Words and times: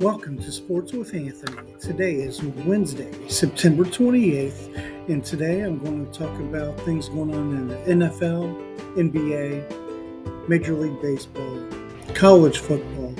Welcome 0.00 0.38
to 0.44 0.52
Sports 0.52 0.92
with 0.92 1.12
Anthony. 1.12 1.74
Today 1.80 2.14
is 2.14 2.40
Wednesday, 2.40 3.12
September 3.28 3.82
28th, 3.82 5.08
and 5.08 5.24
today 5.24 5.62
I'm 5.62 5.80
going 5.80 6.06
to 6.06 6.12
talk 6.16 6.32
about 6.38 6.78
things 6.82 7.08
going 7.08 7.34
on 7.34 7.52
in 7.56 7.66
the 7.66 8.06
NFL, 8.06 8.94
NBA, 8.94 10.48
Major 10.48 10.74
League 10.74 11.02
Baseball, 11.02 11.66
college 12.14 12.58
football, 12.58 13.12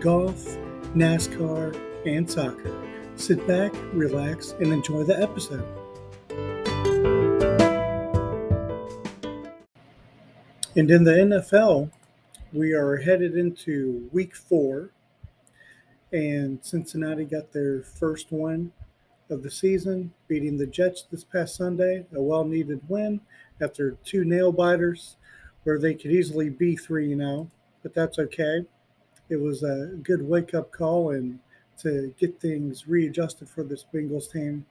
golf, 0.00 0.42
NASCAR, 0.94 1.78
and 2.06 2.30
soccer. 2.30 2.74
Sit 3.16 3.46
back, 3.46 3.74
relax, 3.92 4.52
and 4.52 4.72
enjoy 4.72 5.04
the 5.04 5.20
episode. 5.20 5.68
And 10.74 10.90
in 10.90 11.04
the 11.04 11.12
NFL, 11.12 11.90
we 12.54 12.72
are 12.72 12.96
headed 12.96 13.36
into 13.36 14.08
week 14.14 14.34
four 14.34 14.92
and 16.16 16.58
Cincinnati 16.62 17.26
got 17.26 17.52
their 17.52 17.82
first 17.82 18.28
win 18.30 18.72
of 19.28 19.42
the 19.42 19.50
season, 19.50 20.14
beating 20.28 20.56
the 20.56 20.66
Jets 20.66 21.04
this 21.10 21.24
past 21.24 21.56
Sunday. 21.56 22.06
A 22.14 22.22
well 22.22 22.44
needed 22.44 22.80
win 22.88 23.20
after 23.60 23.98
two 24.02 24.24
nail 24.24 24.50
biters 24.50 25.16
where 25.64 25.78
they 25.78 25.92
could 25.92 26.10
easily 26.10 26.48
be 26.48 26.74
3 26.74 27.14
0, 27.14 27.50
but 27.82 27.92
that's 27.92 28.18
okay. 28.18 28.64
It 29.28 29.36
was 29.36 29.62
a 29.62 29.90
good 30.02 30.22
wake 30.22 30.54
up 30.54 30.72
call 30.72 31.10
and 31.10 31.38
to 31.80 32.14
get 32.18 32.40
things 32.40 32.88
readjusted 32.88 33.50
for 33.50 33.62
this 33.62 33.84
Bengals 33.92 34.32
team. 34.32 34.64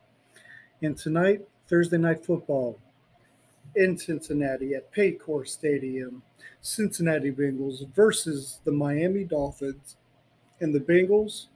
And 0.82 0.98
tonight, 0.98 1.42
Thursday 1.68 2.00
night 2.00 2.26
football 2.26 2.80
in 3.76 4.00
Cincinnati 4.00 4.74
at 4.74 4.92
Paycor 4.92 5.48
Stadium, 5.48 6.24
Cincinnati 6.62 7.32
Bengals 7.32 7.88
versus 7.94 8.62
the 8.64 8.72
Miami 8.72 9.26
Dolphins 9.26 9.98
and 10.62 10.74
the 10.74 10.80
Bengals, 10.80 11.48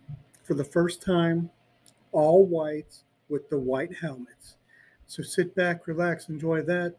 for 0.44 0.54
the 0.54 0.64
first 0.64 1.02
time, 1.02 1.50
all 2.12 2.46
white 2.46 2.96
with 3.30 3.50
the 3.50 3.58
white 3.58 3.96
helmets. 3.96 4.56
So 5.08 5.24
sit 5.24 5.56
back, 5.56 5.88
relax, 5.88 6.30
enjoy 6.30 6.62
that. 6.64 6.96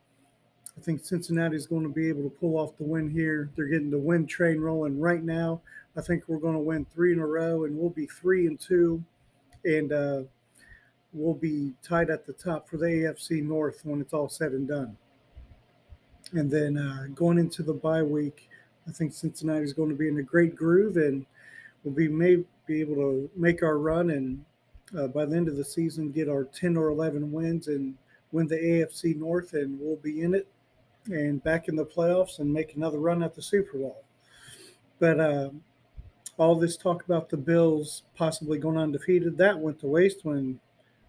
I 0.76 0.80
think 0.80 1.04
Cincinnati 1.04 1.56
is 1.56 1.66
going 1.66 1.82
to 1.82 1.88
be 1.88 2.08
able 2.08 2.22
to 2.22 2.30
pull 2.30 2.56
off 2.56 2.76
the 2.76 2.84
win 2.84 3.10
here. 3.10 3.50
They're 3.54 3.66
getting 3.66 3.90
the 3.90 3.98
win 3.98 4.26
train 4.26 4.60
rolling 4.60 4.98
right 4.98 5.22
now. 5.22 5.60
I 5.96 6.00
think 6.00 6.24
we're 6.26 6.38
going 6.38 6.54
to 6.54 6.60
win 6.60 6.86
three 6.86 7.12
in 7.12 7.18
a 7.18 7.26
row, 7.26 7.64
and 7.64 7.76
we'll 7.76 7.90
be 7.90 8.06
three 8.06 8.46
and 8.46 8.58
two, 8.58 9.04
and 9.64 9.92
uh, 9.92 10.22
we'll 11.12 11.34
be 11.34 11.72
tied 11.82 12.10
at 12.10 12.26
the 12.26 12.32
top 12.32 12.68
for 12.68 12.76
the 12.76 12.86
AFC 12.86 13.42
North 13.42 13.80
when 13.84 14.00
it's 14.00 14.14
all 14.14 14.28
said 14.28 14.52
and 14.52 14.68
done. 14.68 14.96
And 16.32 16.50
then 16.50 16.78
uh, 16.78 17.08
going 17.14 17.38
into 17.38 17.62
the 17.62 17.74
bye 17.74 18.02
week, 18.02 18.48
I 18.88 18.92
think 18.92 19.12
Cincinnati 19.12 19.64
is 19.64 19.72
going 19.72 19.90
to 19.90 19.96
be 19.96 20.08
in 20.08 20.18
a 20.18 20.22
great 20.22 20.54
groove, 20.54 20.96
and 20.96 21.26
we'll 21.84 22.09
may 22.09 22.42
be 22.67 22.81
able 22.81 22.97
to 22.97 23.31
make 23.36 23.62
our 23.62 23.78
run 23.78 24.11
and 24.11 24.45
uh, 24.98 25.06
by 25.09 25.25
the 25.25 25.36
end 25.36 25.48
of 25.48 25.56
the 25.56 25.64
season 25.64 26.11
get 26.11 26.28
our 26.28 26.45
10 26.45 26.77
or 26.77 26.89
11 26.89 27.31
wins 27.31 27.69
and 27.69 27.95
win 28.33 28.47
the 28.47 28.56
AFC 28.56 29.17
North 29.17 29.55
and 29.55 29.78
we'll 29.81 29.97
be 29.97 30.23
in 30.23 30.34
it 30.34 30.48
and 31.06 31.42
back 31.42 31.69
in 31.69 31.77
the 31.77 31.84
playoffs 31.84 32.39
and 32.39 32.53
make 32.53 32.75
another 32.75 32.98
run 32.98 33.23
at 33.23 33.34
the 33.34 33.42
Super 33.42 33.78
Bowl. 33.78 34.05
But 34.98 35.19
uh, 35.19 35.51
all 36.36 36.55
this 36.55 36.77
talk 36.77 37.05
about 37.05 37.28
the 37.28 37.36
Bills 37.36 38.03
possibly 38.14 38.58
going 38.58 38.77
undefeated 38.77 39.36
that 39.39 39.58
went 39.58 39.78
to 39.81 39.86
waste 39.86 40.25
when 40.25 40.61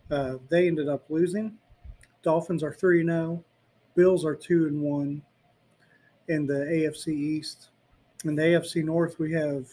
uh, 0.10 0.36
they 0.50 0.68
ended 0.68 0.90
up 0.90 1.06
losing. 1.10 1.58
Dolphins 2.24 2.64
are 2.64 2.74
three 2.74 3.04
zero, 3.04 3.44
Bills 3.96 4.26
are 4.26 4.36
two 4.36 4.68
and 4.68 4.82
one 4.82 5.22
in 6.28 6.46
the 6.46 6.54
AFC 6.54 7.10
East. 7.10 7.70
In 8.24 8.36
the 8.36 8.44
AFC 8.44 8.84
North, 8.84 9.20
we 9.20 9.32
have 9.34 9.68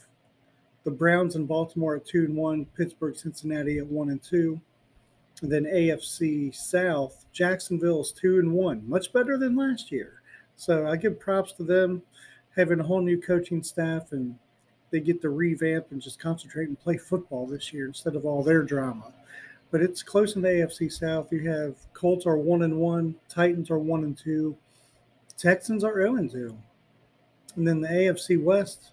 the 0.89 0.97
Browns 0.97 1.37
and 1.37 1.47
Baltimore 1.47 1.97
at 1.97 2.07
two 2.07 2.25
and 2.25 2.35
one, 2.35 2.65
Pittsburgh, 2.75 3.15
Cincinnati 3.15 3.77
at 3.77 3.87
one 3.87 4.09
and 4.09 4.23
two. 4.23 4.59
And 5.43 5.53
then 5.53 5.65
AFC 5.65 6.55
South, 6.55 7.27
Jacksonville 7.31 8.01
is 8.01 8.11
two 8.11 8.39
and 8.39 8.55
one, 8.55 8.89
much 8.89 9.13
better 9.13 9.37
than 9.37 9.55
last 9.55 9.93
year. 9.93 10.23
So 10.57 10.89
I 10.89 10.97
give 10.97 11.21
props 11.21 11.53
to 11.53 11.63
them 11.63 12.01
having 12.57 12.81
a 12.81 12.83
whole 12.83 13.03
new 13.03 13.21
coaching 13.21 13.63
staff 13.63 14.13
and 14.13 14.35
they 14.91 15.01
get 15.01 15.21
to 15.21 15.29
revamp 15.29 15.89
and 15.91 16.01
just 16.01 16.19
concentrate 16.19 16.69
and 16.69 16.81
play 16.81 16.97
football 16.97 17.47
this 17.47 17.71
year 17.71 17.87
instead 17.87 18.17
of 18.17 18.25
all 18.25 18.43
their 18.43 18.63
drama. 18.63 19.13
But 19.71 19.83
it's 19.83 20.03
close 20.03 20.37
in 20.37 20.43
the 20.43 20.49
AFC 20.49 20.91
South. 20.91 21.31
You 21.31 21.51
have 21.51 21.75
Colts 21.93 22.25
are 22.25 22.39
one 22.39 22.63
and 22.63 22.79
one, 22.79 23.15
Titans 23.29 23.71
are 23.71 23.79
one 23.79 24.05
and 24.05 24.17
two, 24.17 24.57
Texans 25.37 25.85
are 25.85 25.95
0 25.95 26.17
and 26.17 26.31
two. 26.31 26.57
And 27.57 27.69
then 27.69 27.83
the 27.83 27.89
AFC 27.89 28.43
West, 28.43 28.93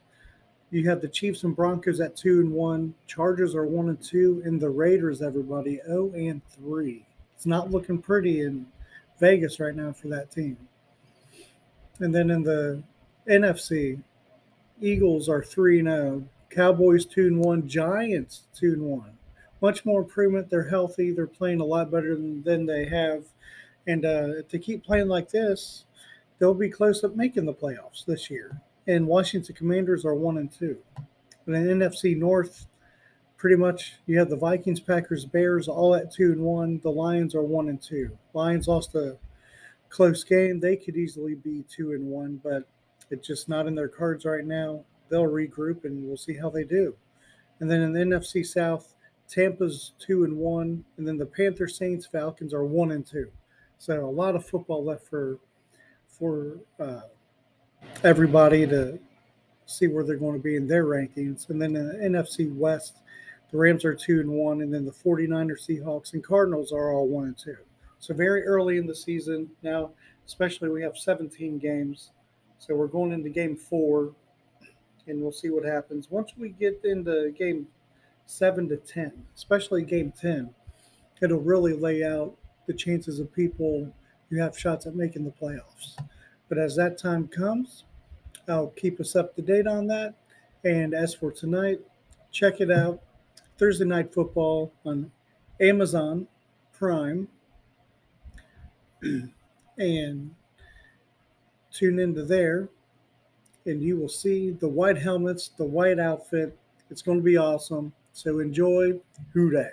you 0.75 0.89
have 0.89 0.99
the 0.99 1.07
Chiefs 1.07 1.43
and 1.43 1.55
Broncos 1.55 2.01
at 2.01 2.17
two 2.17 2.41
and 2.41 2.51
one. 2.51 2.93
Chargers 3.07 3.55
are 3.55 3.65
one 3.65 3.87
and 3.87 4.01
two, 4.01 4.41
and 4.43 4.59
the 4.59 4.69
Raiders, 4.69 5.21
everybody, 5.21 5.79
oh 5.87 6.11
and 6.11 6.41
three. 6.49 7.05
It's 7.33 7.45
not 7.45 7.71
looking 7.71 8.01
pretty 8.01 8.41
in 8.41 8.65
Vegas 9.17 9.61
right 9.61 9.73
now 9.73 9.93
for 9.93 10.09
that 10.09 10.31
team. 10.31 10.57
And 11.99 12.13
then 12.13 12.29
in 12.29 12.43
the 12.43 12.83
NFC, 13.25 14.01
Eagles 14.81 15.29
are 15.29 15.41
three 15.41 15.79
and 15.79 15.87
zero. 15.87 16.23
Cowboys 16.49 17.05
two 17.05 17.27
and 17.27 17.39
one. 17.39 17.69
Giants 17.69 18.43
two 18.53 18.73
and 18.73 18.81
one. 18.81 19.17
Much 19.61 19.85
more 19.85 20.01
improvement. 20.01 20.49
They're 20.49 20.67
healthy. 20.67 21.11
They're 21.11 21.25
playing 21.25 21.61
a 21.61 21.65
lot 21.65 21.89
better 21.89 22.15
than, 22.15 22.43
than 22.43 22.65
they 22.65 22.83
have. 22.85 23.23
And 23.87 24.03
uh, 24.03 24.27
to 24.49 24.59
keep 24.59 24.83
playing 24.83 25.07
like 25.07 25.29
this, 25.29 25.85
they'll 26.37 26.53
be 26.53 26.69
close 26.69 27.01
up 27.05 27.15
making 27.15 27.45
the 27.45 27.53
playoffs 27.53 28.03
this 28.05 28.29
year 28.29 28.59
and 28.87 29.07
Washington 29.07 29.55
Commanders 29.55 30.05
are 30.05 30.15
one 30.15 30.37
and 30.37 30.51
two. 30.51 30.77
But 31.45 31.55
in 31.55 31.79
NFC 31.79 32.17
North, 32.17 32.67
pretty 33.37 33.55
much 33.55 33.93
you 34.05 34.17
have 34.19 34.29
the 34.29 34.35
Vikings, 34.35 34.79
Packers, 34.79 35.25
Bears 35.25 35.67
all 35.67 35.95
at 35.95 36.11
two 36.11 36.31
and 36.31 36.41
one. 36.41 36.79
The 36.83 36.91
Lions 36.91 37.35
are 37.35 37.43
one 37.43 37.69
and 37.69 37.81
two. 37.81 38.17
Lions 38.33 38.67
lost 38.67 38.95
a 38.95 39.17
close 39.89 40.23
game. 40.23 40.59
They 40.59 40.75
could 40.75 40.95
easily 40.95 41.35
be 41.35 41.63
two 41.69 41.91
and 41.93 42.07
one, 42.07 42.39
but 42.43 42.67
it's 43.11 43.27
just 43.27 43.49
not 43.49 43.67
in 43.67 43.75
their 43.75 43.87
cards 43.87 44.25
right 44.25 44.45
now. 44.45 44.83
They'll 45.09 45.23
regroup 45.23 45.85
and 45.85 46.07
we'll 46.07 46.17
see 46.17 46.35
how 46.35 46.49
they 46.49 46.63
do. 46.63 46.95
And 47.59 47.69
then 47.69 47.81
in 47.81 47.93
the 47.93 47.99
NFC 47.99 48.45
South, 48.45 48.95
Tampa's 49.27 49.93
two 49.99 50.23
and 50.23 50.37
one, 50.37 50.83
and 50.97 51.07
then 51.07 51.17
the 51.17 51.25
Panthers, 51.25 51.77
Saints, 51.77 52.05
Falcons 52.05 52.53
are 52.53 52.65
one 52.65 52.91
and 52.91 53.05
two. 53.05 53.31
So 53.77 54.05
a 54.05 54.09
lot 54.09 54.35
of 54.35 54.45
football 54.45 54.83
left 54.83 55.07
for 55.07 55.39
for 56.07 56.59
uh, 56.79 57.01
everybody 58.03 58.67
to 58.67 58.99
see 59.65 59.87
where 59.87 60.03
they're 60.03 60.17
going 60.17 60.37
to 60.37 60.43
be 60.43 60.55
in 60.55 60.67
their 60.67 60.85
rankings. 60.85 61.49
And 61.49 61.61
then 61.61 61.75
in 61.75 61.87
the 61.87 62.19
NFC 62.19 62.53
West, 62.55 62.97
the 63.51 63.57
Rams 63.57 63.85
are 63.85 63.95
two 63.95 64.19
and 64.19 64.29
one, 64.29 64.61
and 64.61 64.73
then 64.73 64.85
the 64.85 64.91
49ers, 64.91 65.67
Seahawks, 65.67 66.13
and 66.13 66.23
Cardinals 66.23 66.71
are 66.71 66.91
all 66.91 67.07
one 67.07 67.25
and 67.25 67.37
two. 67.37 67.57
So 67.99 68.13
very 68.13 68.43
early 68.43 68.77
in 68.77 68.85
the 68.85 68.95
season 68.95 69.49
now, 69.63 69.91
especially 70.25 70.69
we 70.69 70.81
have 70.81 70.97
17 70.97 71.57
games. 71.57 72.11
So 72.59 72.75
we're 72.75 72.87
going 72.87 73.11
into 73.11 73.29
game 73.29 73.55
four, 73.55 74.13
and 75.07 75.21
we'll 75.21 75.31
see 75.31 75.49
what 75.49 75.65
happens. 75.65 76.09
Once 76.09 76.33
we 76.37 76.49
get 76.49 76.81
into 76.83 77.31
game 77.37 77.67
seven 78.25 78.67
to 78.69 78.77
10, 78.77 79.11
especially 79.35 79.83
game 79.83 80.11
10, 80.19 80.49
it'll 81.21 81.39
really 81.39 81.73
lay 81.73 82.03
out 82.03 82.35
the 82.67 82.73
chances 82.73 83.19
of 83.19 83.33
people 83.33 83.91
who 84.29 84.37
have 84.37 84.57
shots 84.57 84.85
at 84.85 84.95
making 84.95 85.23
the 85.23 85.31
playoffs. 85.31 85.97
But 86.49 86.57
as 86.57 86.75
that 86.75 86.97
time 86.97 87.27
comes, 87.27 87.83
I'll 88.47 88.67
keep 88.67 88.99
us 88.99 89.15
up 89.15 89.35
to 89.35 89.41
date 89.41 89.67
on 89.67 89.87
that. 89.87 90.13
And 90.63 90.93
as 90.93 91.13
for 91.13 91.31
tonight, 91.31 91.79
check 92.31 92.61
it 92.61 92.71
out 92.71 93.01
Thursday 93.57 93.85
Night 93.85 94.13
Football 94.13 94.71
on 94.85 95.11
Amazon 95.59 96.27
Prime. 96.73 97.27
and 99.77 100.33
tune 101.71 101.99
into 101.99 102.23
there, 102.23 102.69
and 103.65 103.81
you 103.81 103.97
will 103.97 104.09
see 104.09 104.51
the 104.51 104.67
white 104.67 104.97
helmets, 104.97 105.49
the 105.57 105.65
white 105.65 105.99
outfit. 105.99 106.57
It's 106.89 107.01
going 107.01 107.17
to 107.17 107.23
be 107.23 107.37
awesome. 107.37 107.93
So 108.13 108.39
enjoy. 108.39 108.99
Hooray. 109.33 109.71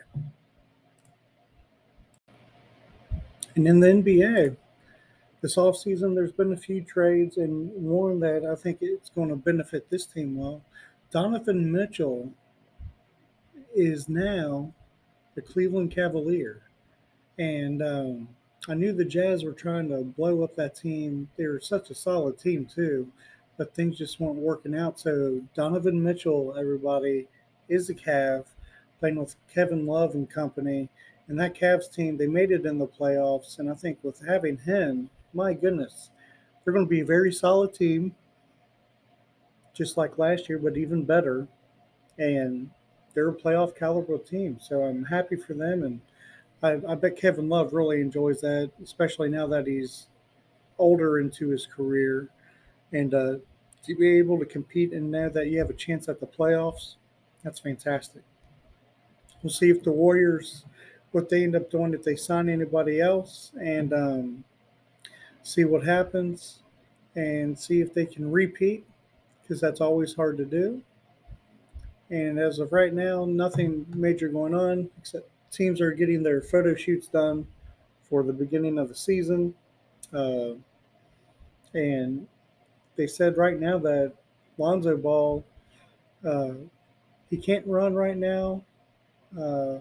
And 3.55 3.69
in 3.69 3.81
the 3.81 3.89
NBA, 3.89 4.57
this 5.43 5.57
offseason, 5.57 6.15
there's 6.15 6.33
been 6.33 6.53
a 6.53 6.57
few 6.57 6.81
trades, 6.83 7.37
and 7.37 7.69
one 7.75 8.21
that 8.21 8.45
I 8.45 8.55
think 8.55 8.79
it's 8.81 9.11
going 9.11 9.29
to 9.29 9.37
benefit 9.37 9.91
this 9.91 10.07
team 10.07 10.37
well. 10.37 10.63
Donovan 11.11 11.71
Mitchell 11.71 12.33
is 13.75 14.09
now 14.09 14.73
the 15.35 15.43
Cleveland 15.43 15.91
Cavalier. 15.91 16.63
And 17.39 17.83
um, 17.83 18.29
I 18.69 18.75
knew 18.75 18.93
the 18.93 19.05
Jazz 19.05 19.43
were 19.43 19.53
trying 19.53 19.89
to 19.89 20.05
blow 20.05 20.45
up 20.45 20.55
that 20.55 20.77
team. 20.77 21.29
They 21.37 21.49
were 21.49 21.61
such 21.61 21.91
a 21.91 21.95
solid 21.95 22.39
team, 22.39 22.65
too, 22.65 23.11
but 23.57 23.75
things 23.75 23.99
just 23.99 24.21
weren't 24.21 24.37
working 24.37 24.79
out. 24.79 25.01
So 25.01 25.43
Donovan 25.57 26.01
Mitchell, 26.01 26.55
everybody, 26.57 27.27
is 27.69 27.91
a 27.91 27.95
Cav, 27.95 28.45
playing 29.01 29.17
with 29.17 29.35
Kevin 29.53 29.87
Love 29.87 30.15
and 30.15 30.31
company. 30.31 30.89
And 31.27 31.41
that 31.41 31.57
Cavs 31.57 31.93
team, 31.93 32.17
they 32.17 32.29
made 32.29 32.53
it 32.53 32.65
in 32.65 32.79
the 32.79 32.87
playoffs. 32.87 33.59
And 33.59 33.69
I 33.69 33.75
think 33.75 33.99
with 34.05 34.25
having 34.25 34.59
him– 34.59 35.11
my 35.33 35.55
goodness, 35.55 36.11
they're 36.65 36.73
going 36.73 36.87
to 36.87 36.91
be 36.91 37.01
a 37.01 37.05
very 37.05 37.33
solid 37.33 37.75
team, 37.75 38.15
just 39.75 39.97
like 39.97 40.19
last 40.19 40.49
year, 40.49 40.59
but 40.59 40.77
even 40.77 41.05
better. 41.05 41.49
And 42.19 42.71
they're 43.15 43.29
a 43.29 43.35
playoff 43.35 43.77
caliber 43.77 44.19
team. 44.19 44.59
So 44.61 44.83
I'm 44.83 45.05
happy 45.05 45.37
for 45.37 45.55
them, 45.55 45.83
and 45.83 46.01
I, 46.63 46.93
I 46.93 46.95
bet 46.95 47.17
Kevin 47.17 47.49
Love 47.49 47.73
really 47.73 48.01
enjoys 48.01 48.41
that, 48.43 48.71
especially 48.83 49.29
now 49.29 49.47
that 49.49 49.67
he's 49.67 50.07
older 50.79 51.19
into 51.19 51.49
his 51.49 51.67
career, 51.67 52.29
and 52.93 53.15
uh, 53.15 53.37
to 53.85 53.97
be 53.97 54.19
able 54.19 54.39
to 54.39 54.45
compete 54.45 54.93
and 54.93 55.11
know 55.11 55.29
that 55.29 55.49
you 55.49 55.59
have 55.59 55.71
a 55.71 55.75
chance 55.75 56.09
at 56.09 56.21
the 56.21 56.27
playoffs, 56.27 56.95
that's 57.43 57.59
fantastic. 57.59 58.23
We'll 59.43 59.51
see 59.51 59.71
if 59.71 59.83
the 59.83 59.91
Warriors, 59.91 60.65
what 61.11 61.29
they 61.29 61.43
end 61.43 61.57
up 61.57 61.71
doing, 61.71 61.95
if 61.95 62.05
they 62.05 62.17
sign 62.17 62.49
anybody 62.49 63.01
else, 63.01 63.51
and 63.61 63.93
um, 63.93 64.45
see 65.43 65.65
what 65.65 65.85
happens, 65.85 66.61
and 67.15 67.59
see 67.59 67.81
if 67.81 67.93
they 67.93 68.07
can 68.07 68.31
repeat, 68.31 68.87
because 69.43 69.61
that's 69.61 69.81
always 69.81 70.15
hard 70.15 70.37
to 70.39 70.45
do. 70.45 70.83
And 72.11 72.39
as 72.39 72.59
of 72.59 72.73
right 72.73 72.93
now, 72.93 73.25
nothing 73.25 73.87
major 73.95 74.29
going 74.29 74.55
on 74.55 74.91
except 74.99 75.29
teams 75.51 75.81
are 75.81 75.93
getting 75.93 76.23
their 76.23 76.43
photo 76.43 76.75
shoots 76.75 77.07
done 77.07 77.47
for 78.09 78.23
the 78.23 78.33
beginning 78.33 78.79
of 78.79 78.89
the 78.89 78.95
season. 78.95 79.55
Uh, 80.13 80.53
and 81.75 82.27
they 82.97 83.07
said 83.07 83.37
right 83.37 83.59
now 83.59 83.79
that 83.79 84.13
Lonzo 84.59 84.97
Ball, 84.97 85.45
uh, 86.27 86.53
he 87.31 87.37
can't 87.39 87.67
run 87.67 87.95
right 87.95 88.17
now. 88.17 88.63
Uh, 89.39 89.79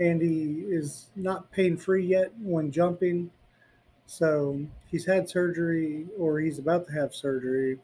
and 0.00 0.20
he 0.20 0.64
is 0.66 1.08
not 1.14 1.52
pain 1.52 1.76
free 1.76 2.06
yet 2.06 2.32
when 2.40 2.70
jumping. 2.70 3.30
So 4.06 4.60
he's 4.90 5.06
had 5.06 5.28
surgery 5.28 6.06
or 6.18 6.40
he's 6.40 6.58
about 6.58 6.86
to 6.86 6.92
have 6.92 7.14
surgery. 7.14 7.78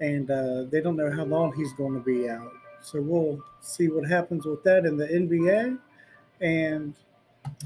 And 0.00 0.30
uh, 0.30 0.64
they 0.70 0.80
don't 0.80 0.96
know 0.96 1.10
how 1.10 1.24
long 1.24 1.52
he's 1.54 1.72
going 1.74 1.94
to 1.94 2.00
be 2.00 2.28
out. 2.28 2.52
So 2.82 3.00
we'll 3.00 3.42
see 3.60 3.88
what 3.88 4.08
happens 4.08 4.44
with 4.44 4.62
that 4.64 4.84
in 4.84 4.96
the 4.96 5.06
NBA. 5.06 5.78
And 6.40 6.94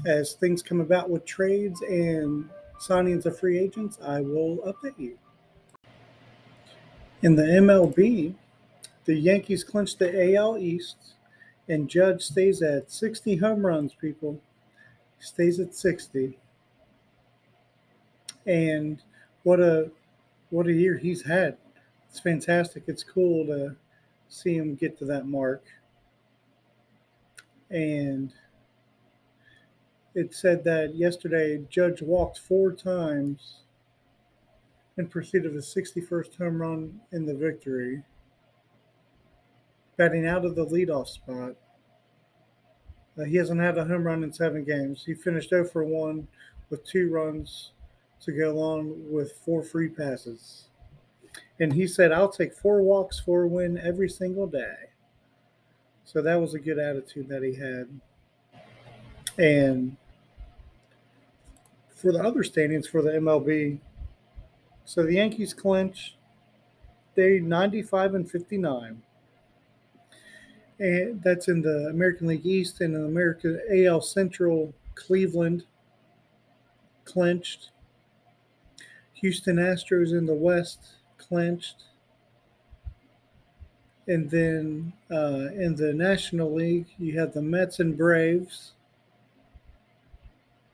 as 0.05 0.33
things 0.33 0.61
come 0.61 0.81
about 0.81 1.09
with 1.09 1.25
trades 1.25 1.81
and 1.81 2.49
signings 2.79 3.25
of 3.25 3.37
free 3.37 3.59
agents, 3.59 3.97
I 4.01 4.21
will 4.21 4.57
update 4.59 4.97
you. 4.97 5.17
In 7.21 7.35
the 7.35 7.43
MLB, 7.43 8.33
the 9.03 9.15
Yankees 9.15 9.63
clinched 9.63 9.99
the 9.99 10.35
AL 10.35 10.57
East, 10.57 10.97
and 11.67 11.89
Judge 11.89 12.23
stays 12.23 12.61
at 12.61 12.91
60 12.91 13.35
home 13.37 13.65
runs, 13.65 13.93
people. 13.93 14.39
Stays 15.19 15.59
at 15.59 15.75
60. 15.75 16.37
And 18.45 19.01
what 19.43 19.59
a 19.59 19.91
what 20.49 20.67
a 20.67 20.73
year 20.73 20.97
he's 20.97 21.23
had. 21.23 21.57
It's 22.09 22.19
fantastic. 22.19 22.83
It's 22.87 23.03
cool 23.03 23.45
to 23.47 23.75
see 24.29 24.55
him 24.55 24.75
get 24.75 24.97
to 24.99 25.05
that 25.05 25.27
mark. 25.27 25.63
And 27.69 28.33
it 30.15 30.33
said 30.33 30.63
that 30.63 30.95
yesterday 30.95 31.63
Judge 31.69 32.01
walked 32.01 32.39
four 32.39 32.71
times 32.71 33.57
in 34.97 35.07
pursuit 35.07 35.45
of 35.45 35.53
his 35.53 35.65
61st 35.67 36.37
home 36.37 36.61
run 36.61 36.99
in 37.11 37.25
the 37.25 37.33
victory, 37.33 38.03
batting 39.97 40.25
out 40.25 40.45
of 40.45 40.55
the 40.55 40.65
leadoff 40.65 41.07
spot. 41.07 41.55
Uh, 43.17 43.23
he 43.23 43.37
hasn't 43.37 43.61
had 43.61 43.77
a 43.77 43.85
home 43.85 44.05
run 44.05 44.23
in 44.23 44.33
seven 44.33 44.63
games. 44.63 45.03
He 45.05 45.13
finished 45.13 45.49
0 45.49 45.65
for 45.65 45.83
1 45.83 46.27
with 46.69 46.83
two 46.85 47.11
runs 47.11 47.71
to 48.21 48.31
go 48.31 48.51
along 48.51 49.11
with 49.11 49.33
four 49.33 49.63
free 49.63 49.89
passes. 49.89 50.65
And 51.59 51.73
he 51.73 51.87
said, 51.87 52.11
I'll 52.11 52.31
take 52.31 52.53
four 52.53 52.81
walks 52.81 53.19
for 53.19 53.43
a 53.43 53.47
win 53.47 53.77
every 53.77 54.09
single 54.09 54.47
day. 54.47 54.75
So 56.05 56.21
that 56.21 56.35
was 56.35 56.53
a 56.53 56.59
good 56.59 56.79
attitude 56.79 57.27
that 57.29 57.43
he 57.43 57.53
had. 57.55 57.87
And 59.37 59.95
for 61.95 62.11
the 62.11 62.23
other 62.23 62.43
standings 62.43 62.87
for 62.87 63.01
the 63.01 63.11
MLB, 63.11 63.79
so 64.89 65.03
the 65.03 65.13
Yankees 65.13 65.53
clinch. 65.53 66.15
They 67.13 67.39
95 67.39 68.15
and 68.15 68.31
59. 68.31 69.03
And 70.79 71.21
that's 71.21 71.47
in 71.47 71.61
the 71.61 71.89
American 71.91 72.25
League 72.25 72.43
East 72.43 72.81
and 72.81 72.95
in 72.95 73.05
American 73.05 73.61
AL 73.71 74.01
Central. 74.01 74.73
Cleveland 74.95 75.63
clinched. 77.05 77.69
Houston 79.21 79.57
Astros 79.57 80.17
in 80.17 80.25
the 80.25 80.33
West 80.33 80.79
clinched. 81.17 81.83
And 84.07 84.29
then 84.29 84.93
uh, 85.11 85.49
in 85.53 85.75
the 85.75 85.93
National 85.93 86.53
League, 86.53 86.87
you 86.97 87.19
have 87.19 87.33
the 87.33 87.41
Mets 87.41 87.79
and 87.79 87.97
Braves, 87.97 88.71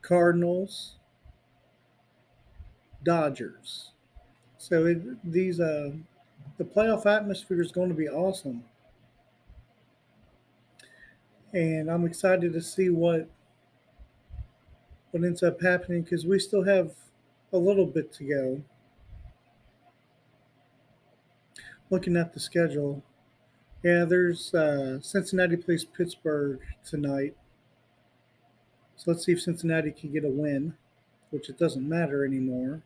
Cardinals, 0.01 0.95
Dodgers. 3.03 3.91
So 4.57 4.85
it, 4.85 5.31
these 5.31 5.59
uh, 5.59 5.91
the 6.57 6.63
playoff 6.63 7.05
atmosphere 7.05 7.61
is 7.61 7.71
going 7.71 7.89
to 7.89 7.95
be 7.95 8.07
awesome, 8.07 8.63
and 11.53 11.91
I'm 11.91 12.05
excited 12.05 12.53
to 12.53 12.61
see 12.61 12.89
what 12.89 13.29
what 15.11 15.23
ends 15.23 15.43
up 15.43 15.61
happening 15.61 16.01
because 16.01 16.25
we 16.25 16.39
still 16.39 16.63
have 16.63 16.93
a 17.55 17.57
little 17.57 17.85
bit 17.85 18.11
to 18.13 18.23
go. 18.23 18.61
Looking 21.89 22.17
at 22.17 22.33
the 22.33 22.39
schedule, 22.39 23.03
yeah, 23.83 24.05
there's 24.05 24.53
uh, 24.53 24.99
Cincinnati 25.01 25.55
plays 25.55 25.85
Pittsburgh 25.85 26.59
tonight. 26.83 27.35
So 28.97 29.11
let's 29.11 29.23
see 29.23 29.31
if 29.31 29.41
Cincinnati 29.41 29.91
can 29.91 30.11
get 30.11 30.25
a 30.25 30.29
win, 30.29 30.73
which 31.29 31.49
it 31.49 31.59
doesn't 31.59 31.87
matter 31.87 32.25
anymore. 32.25 32.81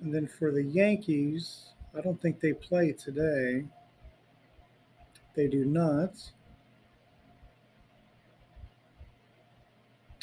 And 0.00 0.14
then 0.14 0.26
for 0.26 0.52
the 0.52 0.62
Yankees, 0.62 1.70
I 1.96 2.00
don't 2.00 2.20
think 2.20 2.40
they 2.40 2.52
play 2.52 2.92
today. 2.92 3.64
They 5.34 5.48
do 5.48 5.64
not. 5.64 6.12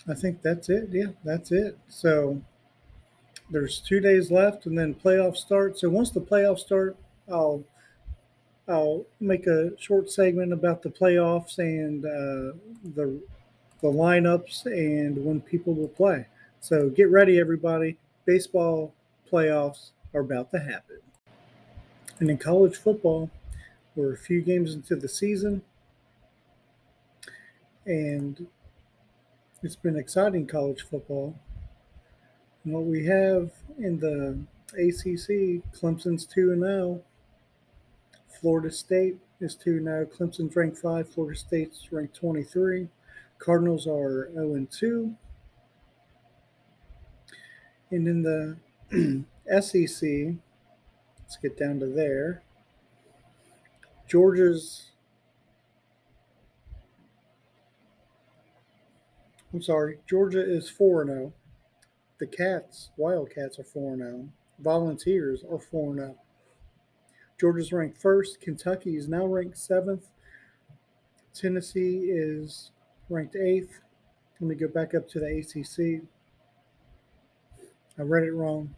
I 0.08 0.14
think 0.14 0.42
that's 0.42 0.70
it. 0.70 0.90
Yeah, 0.92 1.08
that's 1.24 1.52
it. 1.52 1.78
So 1.88 2.42
there's 3.50 3.80
two 3.80 4.00
days 4.00 4.32
left, 4.32 4.66
and 4.66 4.78
then 4.78 4.94
playoffs 4.96 5.38
start. 5.38 5.78
So 5.78 5.90
once 5.90 6.10
the 6.12 6.22
playoffs 6.22 6.60
start, 6.60 6.98
I'll 7.30 7.64
I'll 8.68 9.06
make 9.20 9.46
a 9.48 9.80
short 9.80 10.12
segment 10.12 10.52
about 10.52 10.82
the 10.82 10.90
playoffs 10.90 11.60
and 11.60 12.04
uh, 12.06 12.58
the 12.96 13.22
the 13.82 13.88
lineups 13.88 14.66
and 14.66 15.24
when 15.24 15.42
people 15.42 15.74
will 15.74 15.90
play. 15.90 16.26
So 16.62 16.90
get 16.90 17.10
ready, 17.12 17.40
everybody. 17.40 17.98
Baseball 18.26 18.94
playoffs 19.32 19.92
are 20.14 20.22
about 20.22 20.52
to 20.52 20.60
happen. 20.60 20.98
And 22.20 22.30
in 22.30 22.38
college 22.38 22.78
football, 22.78 23.30
we're 23.96 24.14
a 24.14 24.18
few 24.18 24.42
games 24.42 24.74
into 24.74 24.96
the 24.96 25.08
season, 25.08 25.62
and 27.86 28.48
it's 29.62 29.76
been 29.76 29.98
exciting 29.98 30.48
college 30.48 30.82
football. 30.82 31.36
What 32.66 32.86
we 32.86 33.06
have 33.06 33.52
in 33.78 34.00
the 34.00 34.40
ACC, 34.74 35.62
Clemson's 35.72 36.26
2 36.26 36.52
and 36.52 36.64
0. 36.64 37.04
Florida 38.42 38.72
State 38.72 39.18
is 39.40 39.54
2 39.54 39.84
0. 39.84 40.08
Clemson's 40.08 40.56
ranked 40.56 40.80
5, 40.80 41.08
Florida 41.08 41.38
State's 41.40 41.92
ranked 41.92 42.16
23. 42.16 42.88
Cardinals 43.38 43.86
are 43.86 44.32
0 44.34 44.56
and 44.56 44.72
2. 44.72 45.16
And 47.92 48.08
in 48.08 48.24
the 48.24 48.58
SEC, 49.62 50.10
let's 51.20 51.38
get 51.40 51.60
down 51.60 51.80
to 51.82 51.86
there. 51.86 52.42
Georgia's, 54.08 54.90
I'm 59.54 59.62
sorry, 59.62 60.00
Georgia 60.10 60.44
is 60.44 60.68
4 60.68 61.06
0. 61.06 61.34
The 62.18 62.28
Cats, 62.28 62.92
Wildcats, 62.98 63.60
are 63.60 63.64
4 63.64 63.98
0. 63.98 64.30
Volunteers 64.60 65.44
are 65.50 65.60
4 65.60 65.96
0. 65.96 66.16
Georgia's 67.40 67.74
ranked 67.74 67.98
first. 67.98 68.40
Kentucky 68.40 68.96
is 68.96 69.10
now 69.10 69.26
ranked 69.26 69.58
seventh. 69.58 70.08
Tennessee 71.34 72.06
is 72.10 72.72
ranked 73.10 73.36
eighth. 73.36 73.82
Let 74.40 74.48
me 74.48 74.56
go 74.56 74.68
back 74.68 74.96
up 74.96 75.10
to 75.10 75.20
the 75.20 75.40
ACC. 75.40 76.04
I 77.98 78.02
read 78.02 78.24
it 78.24 78.32
wrong. 78.32 78.76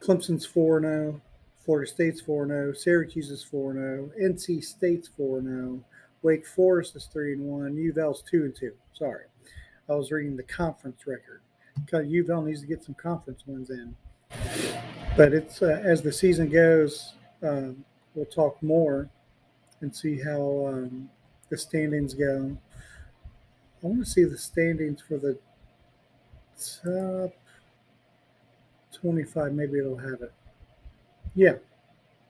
Clemson's 0.00 0.46
4 0.46 0.80
0. 0.80 1.20
Florida 1.64 1.90
State's 1.90 2.20
4 2.20 2.46
0. 2.46 2.72
Syracuse 2.72 3.30
is 3.30 3.42
4 3.42 3.74
0. 3.74 4.10
NC 4.20 4.64
State's 4.64 5.08
4 5.08 5.42
0. 5.42 5.84
Wake 6.22 6.46
Forest 6.46 6.96
is 6.96 7.06
3 7.12 7.36
1. 7.36 7.76
U 7.76 7.90
of 7.90 7.98
L's 7.98 8.22
2 8.22 8.52
2. 8.58 8.72
Sorry. 8.94 9.24
I 9.88 9.94
was 9.94 10.10
reading 10.10 10.36
the 10.36 10.42
conference 10.42 11.06
record. 11.06 11.42
Because 11.80 12.06
U 12.08 12.22
of 12.22 12.30
L 12.30 12.42
needs 12.42 12.60
to 12.60 12.66
get 12.66 12.82
some 12.82 12.94
conference 12.94 13.42
wins 13.46 13.70
in. 13.70 13.94
But 15.16 15.32
it's 15.32 15.62
uh, 15.62 15.80
as 15.84 16.02
the 16.02 16.12
season 16.12 16.48
goes, 16.48 17.14
uh, 17.42 17.70
we'll 18.14 18.26
talk 18.26 18.62
more 18.62 19.08
and 19.80 19.94
see 19.94 20.20
how 20.20 20.66
um, 20.68 21.08
the 21.50 21.58
standings 21.58 22.14
go. 22.14 22.56
I 23.82 23.86
want 23.86 24.04
to 24.04 24.10
see 24.10 24.24
the 24.24 24.38
standings 24.38 25.02
for 25.06 25.18
the 25.18 25.38
top 26.82 27.34
25. 28.92 29.52
Maybe 29.52 29.78
it'll 29.78 29.98
have 29.98 30.22
it. 30.22 30.32
Yeah. 31.34 31.56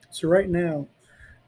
So 0.09 0.27
right 0.27 0.49
now, 0.49 0.87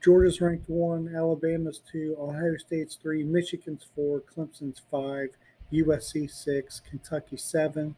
Georgia's 0.04 0.40
ranked 0.40 0.70
one, 0.70 1.14
Alabama's 1.16 1.82
two, 1.92 2.16
Ohio 2.20 2.56
State's 2.58 2.96
three, 2.96 3.24
Michigan's 3.24 3.86
four, 3.96 4.22
Clemson's 4.22 4.82
five, 4.90 5.30
USC 5.72 6.30
six, 6.30 6.80
Kentucky 6.80 7.38
seven, 7.38 7.96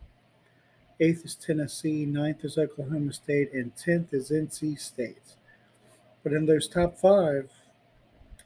eighth 0.99 1.25
is 1.25 1.35
Tennessee, 1.35 2.05
ninth 2.05 2.43
is 2.43 2.57
Oklahoma 2.57 3.13
State, 3.13 3.53
and 3.53 3.75
tenth 3.75 4.13
is 4.13 4.31
NC 4.31 4.79
State. 4.79 5.35
But 6.23 6.33
in 6.33 6.45
those 6.45 6.67
top 6.67 6.97
five, 6.97 7.49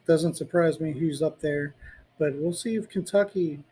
doesn't 0.05 0.35
surprise 0.35 0.79
me 0.79 0.91
who's 0.91 1.21
up 1.21 1.39
there. 1.39 1.75
But 2.19 2.35
we'll 2.35 2.53
see 2.53 2.75
if 2.75 2.89
Kentucky 2.89 3.63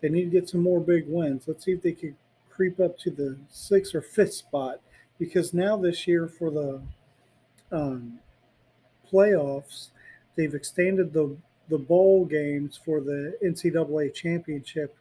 they 0.00 0.08
need 0.08 0.24
to 0.24 0.40
get 0.40 0.48
some 0.48 0.60
more 0.60 0.80
big 0.80 1.04
wins. 1.06 1.44
Let's 1.46 1.64
see 1.64 1.72
if 1.72 1.82
they 1.82 1.92
could 1.92 2.16
creep 2.50 2.80
up 2.80 2.98
to 2.98 3.10
the 3.10 3.38
sixth 3.48 3.94
or 3.94 4.02
fifth 4.02 4.34
spot 4.34 4.80
because 5.18 5.54
now 5.54 5.76
this 5.76 6.08
year 6.08 6.26
for 6.26 6.50
the 6.50 6.82
um, 7.70 8.18
playoffs, 9.10 9.90
they've 10.34 10.54
extended 10.54 11.12
the 11.12 11.36
the 11.72 11.78
bowl 11.78 12.26
games 12.26 12.78
for 12.84 13.00
the 13.00 13.34
NCAA 13.42 14.12
championship 14.12 14.94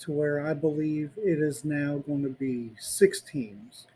to 0.00 0.10
where 0.10 0.44
I 0.44 0.54
believe 0.54 1.12
it 1.16 1.38
is 1.38 1.64
now 1.64 1.98
going 1.98 2.24
to 2.24 2.30
be 2.30 2.72
six 2.80 3.20
teams. 3.20 3.86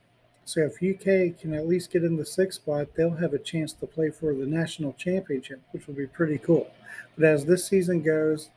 So 0.45 0.61
if 0.61 0.75
UK 0.75 1.37
can 1.41 1.53
at 1.55 1.67
least 1.67 1.91
get 1.91 2.05
in 2.05 2.17
the 2.17 2.25
sixth 2.25 2.61
spot, 2.63 2.87
they'll 2.97 3.17
have 3.17 3.35
a 3.35 3.39
chance 3.39 3.73
to 3.75 3.87
play 3.87 4.11
for 4.11 4.33
the 4.33 4.47
national 4.47 4.93
championship, 4.93 5.61
which 5.73 5.89
will 5.89 5.95
be 5.95 6.07
pretty 6.07 6.39
cool. 6.39 6.71
But 7.17 7.25
as 7.27 7.45
this 7.45 7.67
season 7.67 8.01
goes, 8.01 8.51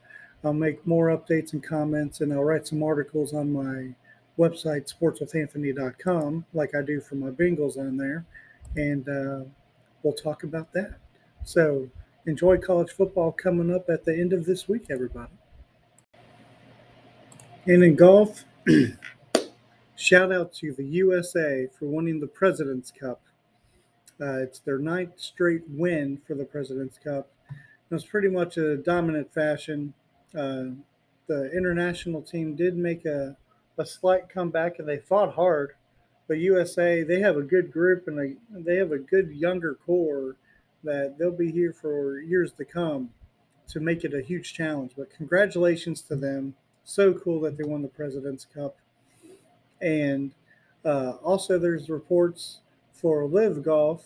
I'll 0.44 0.52
make 0.52 0.86
more 0.86 1.08
updates 1.08 1.52
and 1.52 1.62
comments, 1.62 2.20
and 2.20 2.32
I'll 2.32 2.44
write 2.44 2.68
some 2.68 2.82
articles 2.84 3.34
on 3.34 3.52
my 3.52 3.92
website, 4.38 4.92
sportswithanthony.com, 4.92 6.44
like 6.54 6.76
I 6.76 6.82
do 6.82 7.00
for 7.00 7.16
my 7.16 7.30
Bengals 7.30 7.76
on 7.76 7.96
there, 7.96 8.24
and 8.76 9.08
uh, 9.08 9.48
we'll 10.04 10.14
talk 10.14 10.44
about 10.44 10.72
that. 10.74 10.94
So 11.42 11.88
enjoy 12.26 12.58
college 12.58 12.90
football 12.90 13.32
coming 13.32 13.74
up 13.74 13.88
at 13.88 14.04
the 14.04 14.12
end 14.12 14.32
of 14.32 14.44
this 14.44 14.68
week, 14.68 14.86
everybody. 14.90 15.32
And 17.66 17.82
in 17.82 17.96
golf, 17.96 18.44
shout 19.96 20.32
out 20.32 20.52
to 20.54 20.72
the 20.72 20.84
USA 20.84 21.68
for 21.78 21.86
winning 21.86 22.20
the 22.20 22.26
President's 22.26 22.90
Cup. 22.90 23.20
Uh, 24.20 24.38
it's 24.38 24.60
their 24.60 24.78
ninth 24.78 25.18
straight 25.18 25.62
win 25.68 26.20
for 26.26 26.34
the 26.34 26.44
President's 26.44 26.98
Cup. 26.98 27.30
It 27.50 27.94
was 27.94 28.04
pretty 28.04 28.28
much 28.28 28.56
a 28.56 28.76
dominant 28.76 29.32
fashion. 29.32 29.94
Uh, 30.36 30.76
the 31.26 31.50
international 31.52 32.22
team 32.22 32.54
did 32.54 32.76
make 32.76 33.04
a, 33.06 33.36
a 33.78 33.86
slight 33.86 34.28
comeback 34.28 34.78
and 34.78 34.88
they 34.88 34.98
fought 34.98 35.34
hard. 35.34 35.72
But 36.28 36.38
USA, 36.38 37.02
they 37.02 37.20
have 37.20 37.36
a 37.36 37.42
good 37.42 37.72
group 37.72 38.08
and 38.08 38.18
they, 38.18 38.36
they 38.50 38.76
have 38.76 38.92
a 38.92 38.98
good 38.98 39.30
younger 39.30 39.74
core 39.86 40.36
that 40.84 41.16
they'll 41.18 41.32
be 41.32 41.50
here 41.50 41.72
for 41.72 42.20
years 42.20 42.52
to 42.52 42.64
come 42.64 43.10
to 43.68 43.80
make 43.80 44.04
it 44.04 44.14
a 44.14 44.22
huge 44.22 44.52
challenge. 44.52 44.92
But 44.96 45.10
congratulations 45.10 46.02
to 46.02 46.16
them. 46.16 46.54
So 46.84 47.14
cool 47.14 47.40
that 47.40 47.56
they 47.56 47.64
won 47.64 47.82
the 47.82 47.88
President's 47.88 48.44
Cup. 48.44 48.76
And 49.80 50.32
uh, 50.84 51.14
also, 51.22 51.58
there's 51.58 51.88
reports 51.88 52.60
for 52.92 53.26
LIV 53.26 53.62
Golf 53.62 54.04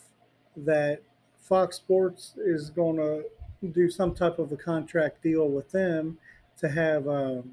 that 0.57 1.03
Fox 1.39 1.77
Sports 1.77 2.35
is 2.37 2.71
going 2.71 2.97
to 2.97 3.25
do 3.69 3.91
some 3.91 4.15
type 4.15 4.39
of 4.39 4.53
a 4.53 4.57
contract 4.57 5.23
deal 5.23 5.49
with 5.49 5.71
them 5.73 6.19
to 6.59 6.69
have 6.69 7.09
um, 7.09 7.53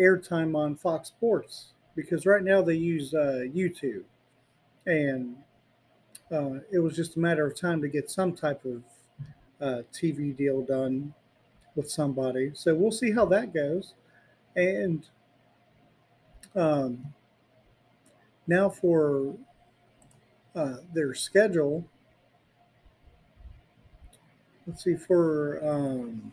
airtime 0.00 0.56
on 0.56 0.76
Fox 0.76 1.08
Sports 1.08 1.72
because 1.94 2.26
right 2.26 2.42
now 2.42 2.62
they 2.62 2.74
use 2.74 3.14
uh, 3.14 3.44
YouTube. 3.46 4.04
And 4.86 5.36
uh, 6.32 6.60
it 6.72 6.78
was 6.78 6.96
just 6.96 7.16
a 7.16 7.18
matter 7.18 7.46
of 7.46 7.56
time 7.56 7.80
to 7.82 7.88
get 7.88 8.10
some 8.10 8.32
type 8.34 8.64
of 8.64 8.82
uh, 9.60 9.82
TV 9.92 10.36
deal 10.36 10.62
done 10.62 11.12
with 11.74 11.90
somebody. 11.90 12.52
So 12.54 12.74
we'll 12.74 12.92
see 12.92 13.12
how 13.12 13.24
that 13.26 13.52
goes. 13.52 13.94
And 14.56 15.06
um, 16.54 17.12
now 18.46 18.68
for 18.68 19.34
uh, 20.54 20.76
their 20.92 21.14
schedule. 21.14 21.84
Let's 24.66 24.84
see, 24.84 24.96
for 24.96 25.60
um, 25.66 26.32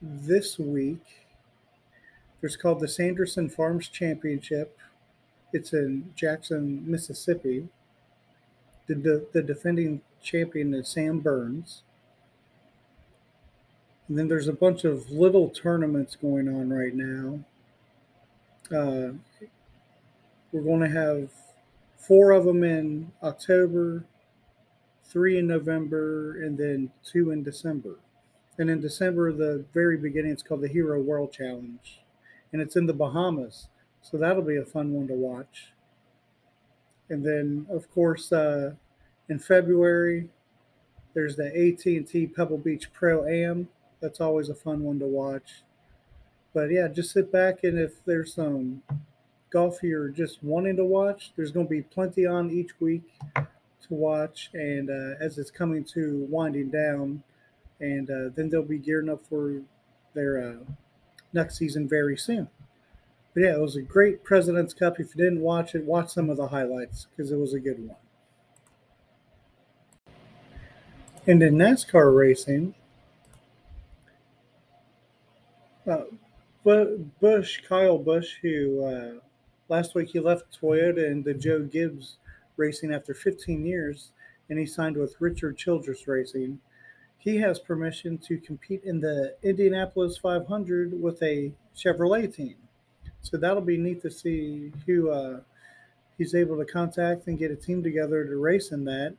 this 0.00 0.58
week, 0.58 1.04
there's 2.40 2.56
called 2.56 2.80
the 2.80 2.88
Sanderson 2.88 3.48
Farms 3.48 3.88
Championship. 3.88 4.78
It's 5.52 5.72
in 5.72 6.12
Jackson, 6.14 6.82
Mississippi. 6.86 7.68
The, 8.86 8.94
the, 8.94 9.26
the 9.32 9.42
defending 9.42 10.02
champion 10.22 10.74
is 10.74 10.88
Sam 10.88 11.20
Burns. 11.20 11.82
And 14.08 14.16
then 14.16 14.28
there's 14.28 14.48
a 14.48 14.52
bunch 14.52 14.84
of 14.84 15.10
little 15.10 15.48
tournaments 15.48 16.16
going 16.16 16.48
on 16.48 16.70
right 16.70 16.94
now. 16.94 17.40
Uh, 18.70 19.14
we're 20.52 20.62
going 20.62 20.80
to 20.80 20.88
have 20.88 21.30
four 21.96 22.30
of 22.30 22.44
them 22.44 22.62
in 22.62 23.10
October, 23.22 24.04
three 25.04 25.38
in 25.38 25.48
November, 25.48 26.40
and 26.40 26.56
then 26.56 26.90
two 27.04 27.30
in 27.30 27.42
December. 27.42 27.96
And 28.58 28.70
in 28.70 28.80
December, 28.80 29.32
the 29.32 29.64
very 29.74 29.96
beginning, 29.96 30.32
it's 30.32 30.42
called 30.42 30.62
the 30.62 30.68
Hero 30.68 31.00
World 31.00 31.32
Challenge, 31.32 32.00
and 32.52 32.62
it's 32.62 32.76
in 32.76 32.86
the 32.86 32.94
Bahamas. 32.94 33.68
So 34.02 34.16
that'll 34.16 34.42
be 34.42 34.56
a 34.56 34.64
fun 34.64 34.92
one 34.92 35.08
to 35.08 35.14
watch. 35.14 35.72
And 37.08 37.24
then, 37.24 37.66
of 37.70 37.90
course, 37.90 38.32
uh, 38.32 38.74
in 39.28 39.38
February, 39.38 40.28
there's 41.14 41.36
the 41.36 41.46
AT&T 41.46 42.26
Pebble 42.28 42.58
Beach 42.58 42.92
Pro 42.92 43.26
Am. 43.26 43.68
That's 44.00 44.20
always 44.20 44.48
a 44.48 44.54
fun 44.54 44.82
one 44.82 44.98
to 44.98 45.06
watch. 45.06 45.62
But 46.52 46.70
yeah, 46.70 46.88
just 46.88 47.12
sit 47.12 47.30
back 47.30 47.64
and 47.64 47.78
if 47.78 48.04
there's 48.04 48.34
some 48.34 48.82
golf 49.50 49.82
you're 49.82 50.08
just 50.08 50.42
wanting 50.42 50.76
to 50.76 50.84
watch, 50.84 51.32
there's 51.36 51.50
going 51.50 51.66
to 51.66 51.70
be 51.70 51.82
plenty 51.82 52.26
on 52.26 52.50
each 52.50 52.78
week 52.80 53.02
to 53.34 53.94
watch. 53.94 54.50
And 54.52 54.90
uh, 54.90 55.14
as 55.20 55.38
it's 55.38 55.50
coming 55.50 55.84
to 55.94 56.26
winding 56.28 56.70
down, 56.70 57.22
and 57.80 58.10
uh, 58.10 58.30
then 58.34 58.48
they'll 58.48 58.62
be 58.62 58.78
gearing 58.78 59.08
up 59.08 59.26
for 59.26 59.60
their 60.14 60.50
uh, 60.50 60.72
next 61.32 61.56
season 61.56 61.88
very 61.88 62.16
soon. 62.16 62.48
But 63.36 63.42
yeah, 63.42 63.56
it 63.56 63.60
was 63.60 63.76
a 63.76 63.82
great 63.82 64.24
President's 64.24 64.72
Cup. 64.72 64.98
If 64.98 65.14
you 65.14 65.22
didn't 65.22 65.42
watch 65.42 65.74
it, 65.74 65.84
watch 65.84 66.08
some 66.08 66.30
of 66.30 66.38
the 66.38 66.48
highlights 66.48 67.06
because 67.10 67.30
it 67.30 67.36
was 67.36 67.52
a 67.52 67.60
good 67.60 67.86
one. 67.86 67.96
And 71.26 71.42
in 71.42 71.56
NASCAR 71.56 72.16
racing, 72.16 72.74
uh, 75.86 76.04
Busch, 76.64 77.60
Kyle 77.68 77.98
Busch, 77.98 78.36
who 78.40 78.82
uh, 78.82 79.20
last 79.68 79.94
week 79.94 80.08
he 80.08 80.18
left 80.18 80.58
Toyota 80.58 81.06
and 81.06 81.22
the 81.22 81.34
Joe 81.34 81.60
Gibbs 81.60 82.16
Racing 82.56 82.94
after 82.94 83.12
15 83.12 83.66
years, 83.66 84.12
and 84.48 84.58
he 84.58 84.64
signed 84.64 84.96
with 84.96 85.14
Richard 85.20 85.58
Childress 85.58 86.08
Racing. 86.08 86.58
He 87.18 87.36
has 87.36 87.58
permission 87.58 88.16
to 88.16 88.38
compete 88.38 88.82
in 88.84 88.98
the 88.98 89.36
Indianapolis 89.42 90.16
500 90.16 90.98
with 90.98 91.22
a 91.22 91.52
Chevrolet 91.76 92.34
team. 92.34 92.56
So 93.26 93.36
that'll 93.36 93.60
be 93.60 93.76
neat 93.76 94.02
to 94.02 94.10
see 94.10 94.70
who 94.86 95.10
uh, 95.10 95.40
he's 96.16 96.34
able 96.34 96.56
to 96.58 96.64
contact 96.64 97.26
and 97.26 97.36
get 97.36 97.50
a 97.50 97.56
team 97.56 97.82
together 97.82 98.24
to 98.24 98.36
race 98.36 98.70
in 98.70 98.84
that. 98.84 99.14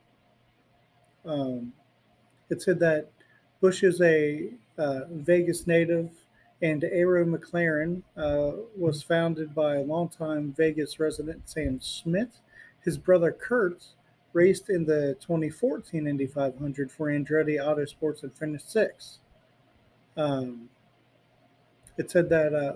Um, 1.26 1.74
it 2.50 2.62
said 2.62 2.80
that 2.80 3.10
Busch 3.60 3.84
is 3.84 4.00
a 4.00 4.50
uh, 4.78 5.02
Vegas 5.12 5.68
native, 5.68 6.10
and 6.62 6.86
Arrow 6.86 7.26
McLaren 7.26 8.02
uh, 8.16 8.52
was 8.78 9.04
founded 9.04 9.54
by 9.54 9.76
a 9.76 9.82
longtime 9.82 10.54
Vegas 10.56 11.02
resident 11.02 11.50
Sam 11.50 11.82
Schmidt. 11.82 12.30
His 12.86 12.98
brother 12.98 13.34
Kurt 13.34 13.84
raced 14.32 14.70
in 14.70 14.86
the 14.86 15.18
2014 15.20 16.08
Indy 16.08 16.28
500 16.28 16.92
for 16.92 17.08
Andretti 17.08 17.60
Autosports 17.60 18.24
and 18.24 18.34
finished 18.38 18.72
sixth. 18.72 19.18
Um, 20.16 20.70
it 21.98 22.10
said 22.10 22.30
that 22.30 22.54
uh, 22.54 22.74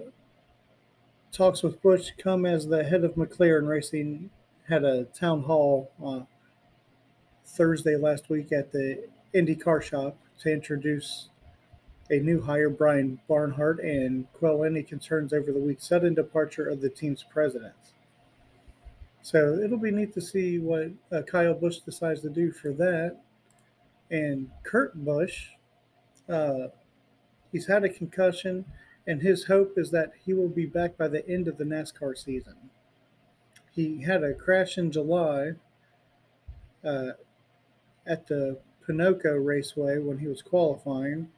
talks 1.32 1.64
with 1.64 1.82
Busch 1.82 2.12
come 2.18 2.46
as 2.46 2.68
the 2.68 2.84
head 2.84 3.04
of 3.04 3.16
McLaren 3.16 3.68
Racing 3.68 4.30
had 4.68 4.84
a 4.84 5.06
town 5.06 5.44
hall 5.44 5.92
uh, 6.06 6.22
Thursday 7.46 7.96
last 7.96 8.30
week 8.30 8.52
at 8.52 8.72
the 8.72 9.08
Indy 9.34 9.56
Car 9.56 9.82
Shop 9.82 10.18
to 10.40 10.52
introduce 10.52 11.30
a 12.10 12.20
new 12.20 12.42
hire, 12.42 12.70
Brian 12.70 13.20
Barnhart, 13.30 13.80
and 13.80 14.32
quell 14.34 14.66
any 14.66 14.84
concerns 14.84 15.32
over 15.32 15.52
the 15.52 15.60
week's 15.60 15.88
sudden 15.88 16.14
departure 16.14 16.68
of 16.68 16.82
the 16.82 16.90
team's 16.90 17.24
president. 17.24 17.74
So 19.22 19.60
it'll 19.64 19.78
be 19.78 19.92
neat 19.92 20.14
to 20.16 20.22
see 20.22 20.60
what 20.60 20.92
uh, 21.12 21.22
Kyle 21.22 21.54
Busch 21.54 21.78
decides 21.80 22.22
to 22.22 22.30
do 22.30 22.52
for 22.52 22.74
that. 22.74 23.18
And 24.10 24.50
Kurt 24.64 24.94
Busch, 25.06 25.52
uh, 26.28 26.68
he's 27.52 27.68
had 27.68 27.86
a 27.86 27.90
concussion, 27.90 28.66
and 29.08 29.22
his 29.22 29.46
hope 29.46 29.78
is 29.78 29.92
that 29.92 30.12
he 30.26 30.34
will 30.34 30.50
be 30.50 30.66
back 30.66 30.98
by 30.98 31.08
the 31.08 31.28
end 31.28 31.48
of 31.48 31.58
the 31.58 31.64
NASCAR 31.64 32.18
season. 32.18 32.56
He 33.72 34.02
had 34.04 34.24
a 34.24 34.34
crash 34.34 34.78
in 34.78 34.92
July 34.92 35.54
uh, 36.84 37.12
at 38.06 38.28
the 38.28 38.60
Pocono 38.86 39.38
Raceway 39.38 40.00
when 40.00 40.20
he 40.20 40.28
was 40.28 40.42
qualifying. 40.42 41.30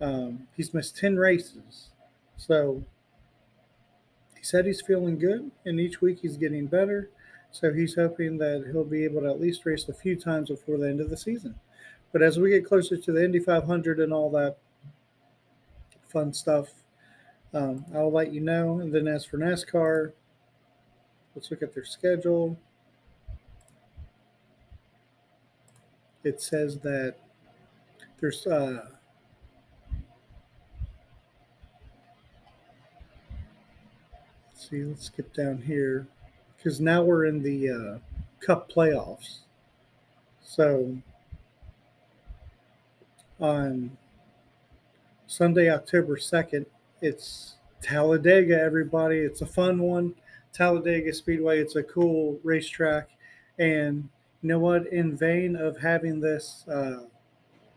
Um, 0.00 0.46
he's 0.56 0.72
missed 0.72 0.96
10 0.96 1.16
races. 1.16 1.90
So 2.36 2.84
he 4.36 4.44
said 4.44 4.66
he's 4.66 4.80
feeling 4.80 5.18
good, 5.18 5.50
and 5.64 5.80
each 5.80 6.00
week 6.00 6.20
he's 6.20 6.36
getting 6.36 6.66
better. 6.66 7.10
So 7.50 7.72
he's 7.72 7.94
hoping 7.94 8.38
that 8.38 8.68
he'll 8.70 8.84
be 8.84 9.04
able 9.04 9.22
to 9.22 9.28
at 9.30 9.40
least 9.40 9.66
race 9.66 9.88
a 9.88 9.94
few 9.94 10.16
times 10.16 10.50
before 10.50 10.78
the 10.78 10.88
end 10.88 11.00
of 11.00 11.10
the 11.10 11.16
season. 11.16 11.56
But 12.12 12.22
as 12.22 12.38
we 12.38 12.50
get 12.50 12.64
closer 12.64 12.96
to 12.96 13.12
the 13.12 13.24
Indy 13.24 13.40
500 13.40 13.98
and 13.98 14.12
all 14.12 14.30
that 14.30 14.58
fun 16.08 16.32
stuff, 16.32 16.68
um, 17.54 17.84
I'll 17.94 18.12
let 18.12 18.32
you 18.32 18.40
know. 18.40 18.80
And 18.80 18.92
then 18.92 19.06
as 19.06 19.24
for 19.24 19.38
NASCAR, 19.38 20.12
let's 21.34 21.50
look 21.50 21.62
at 21.62 21.74
their 21.74 21.84
schedule. 21.84 22.58
It 26.24 26.42
says 26.42 26.78
that 26.80 27.14
there's 28.20 28.46
uh, 28.46 28.86
let's 34.48 34.68
see, 34.68 34.84
let's 34.84 35.06
skip 35.06 35.32
down 35.32 35.62
here 35.62 36.06
because 36.56 36.80
now 36.80 37.02
we're 37.02 37.26
in 37.26 37.42
the 37.42 37.70
uh, 37.70 37.98
Cup 38.44 38.70
playoffs. 38.70 39.38
So 40.42 40.96
on 43.40 43.96
Sunday, 45.28 45.70
October 45.70 46.16
2nd, 46.16 46.64
it's 47.02 47.56
Talladega, 47.82 48.58
everybody. 48.58 49.18
It's 49.18 49.42
a 49.42 49.46
fun 49.46 49.78
one. 49.78 50.14
Talladega 50.54 51.12
Speedway, 51.12 51.60
it's 51.60 51.76
a 51.76 51.82
cool 51.82 52.40
racetrack. 52.42 53.10
And 53.58 54.08
you 54.40 54.48
know 54.48 54.58
what? 54.58 54.86
In 54.90 55.18
vain 55.18 55.54
of 55.54 55.76
having 55.76 56.20
this 56.20 56.64
uh, 56.66 57.00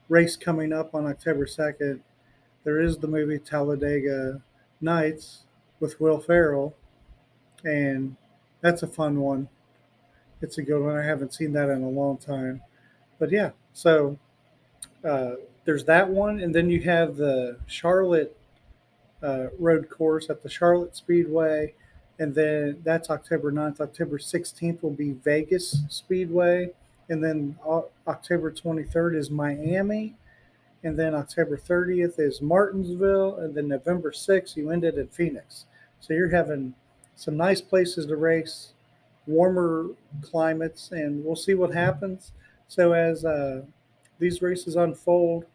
race 0.08 0.38
coming 0.38 0.72
up 0.72 0.96
on 0.96 1.06
October 1.06 1.46
2nd, 1.46 2.00
there 2.64 2.80
is 2.80 2.98
the 2.98 3.10
movie 3.10 3.38
Talladega 3.38 4.42
Nights 4.80 5.44
with 5.82 6.00
Will 6.00 6.22
Ferrell. 6.22 6.74
And 7.66 8.16
that's 8.62 8.82
a 8.82 8.88
fun 8.88 9.20
one. 9.20 9.50
It's 10.42 10.58
a 10.58 10.64
good 10.64 10.82
one. 10.82 10.96
I 10.96 11.04
haven't 11.04 11.34
seen 11.34 11.52
that 11.52 11.68
in 11.68 11.84
a 11.84 11.90
long 11.90 12.18
time. 12.18 12.62
But 13.20 13.30
yeah, 13.30 13.50
so 13.74 14.18
uh, 15.04 15.34
there's 15.66 15.86
that 15.86 16.10
one. 16.10 16.40
And 16.40 16.54
then 16.54 16.70
you 16.70 16.82
have 16.82 17.16
the 17.18 17.58
Charlotte 17.68 18.38
uh, 19.22 19.48
road 19.60 19.90
course 19.90 20.30
at 20.30 20.44
the 20.44 20.50
Charlotte 20.50 20.96
Speedway. 20.96 21.74
And 22.20 22.36
then 22.36 22.82
that's 22.84 23.10
October 23.10 23.52
9th. 23.52 23.82
October 23.82 24.18
16th 24.18 24.82
will 24.84 24.92
be 24.92 25.12
Vegas 25.12 25.84
Speedway. 25.90 26.72
And 27.10 27.24
then 27.24 27.58
October 28.08 28.52
23rd 28.52 29.16
is 29.16 29.30
Miami. 29.30 30.16
And 30.84 30.98
then 30.98 31.14
October 31.14 31.58
30th 31.58 32.20
is 32.20 32.42
Martinsville. 32.42 33.36
And 33.38 33.56
then 33.56 33.68
November 33.68 34.12
6th, 34.12 34.56
you 34.56 34.72
ended 34.72 34.98
in 34.98 35.08
Phoenix. 35.08 35.66
So 36.00 36.14
you're 36.14 36.30
having 36.30 36.74
some 37.16 37.38
nice 37.38 37.62
places 37.62 38.08
to 38.08 38.16
race, 38.16 38.74
warmer 39.28 39.90
climates, 40.22 40.92
and 40.92 41.24
we'll 41.24 41.36
see 41.36 41.54
what 41.54 41.74
happens. 41.74 42.32
So 42.68 42.94
as 42.94 43.24
uh, 43.24 43.62
these 44.18 44.42
races 44.42 44.76
unfold, 44.76 45.46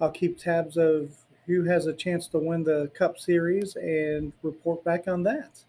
I'll 0.00 0.10
keep 0.10 0.38
tabs 0.38 0.76
of 0.76 1.12
who 1.46 1.64
has 1.64 1.86
a 1.86 1.92
chance 1.92 2.26
to 2.28 2.38
win 2.38 2.64
the 2.64 2.90
Cup 2.94 3.18
Series 3.18 3.76
and 3.76 4.32
report 4.42 4.84
back 4.84 5.08
on 5.08 5.22
that. 5.24 5.64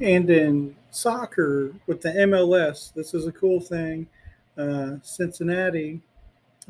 And 0.00 0.28
in 0.30 0.76
soccer 0.90 1.74
with 1.86 2.00
the 2.00 2.10
MLS, 2.10 2.92
this 2.94 3.14
is 3.14 3.26
a 3.26 3.32
cool 3.32 3.60
thing. 3.60 4.08
Uh, 4.56 4.96
Cincinnati, 5.02 6.00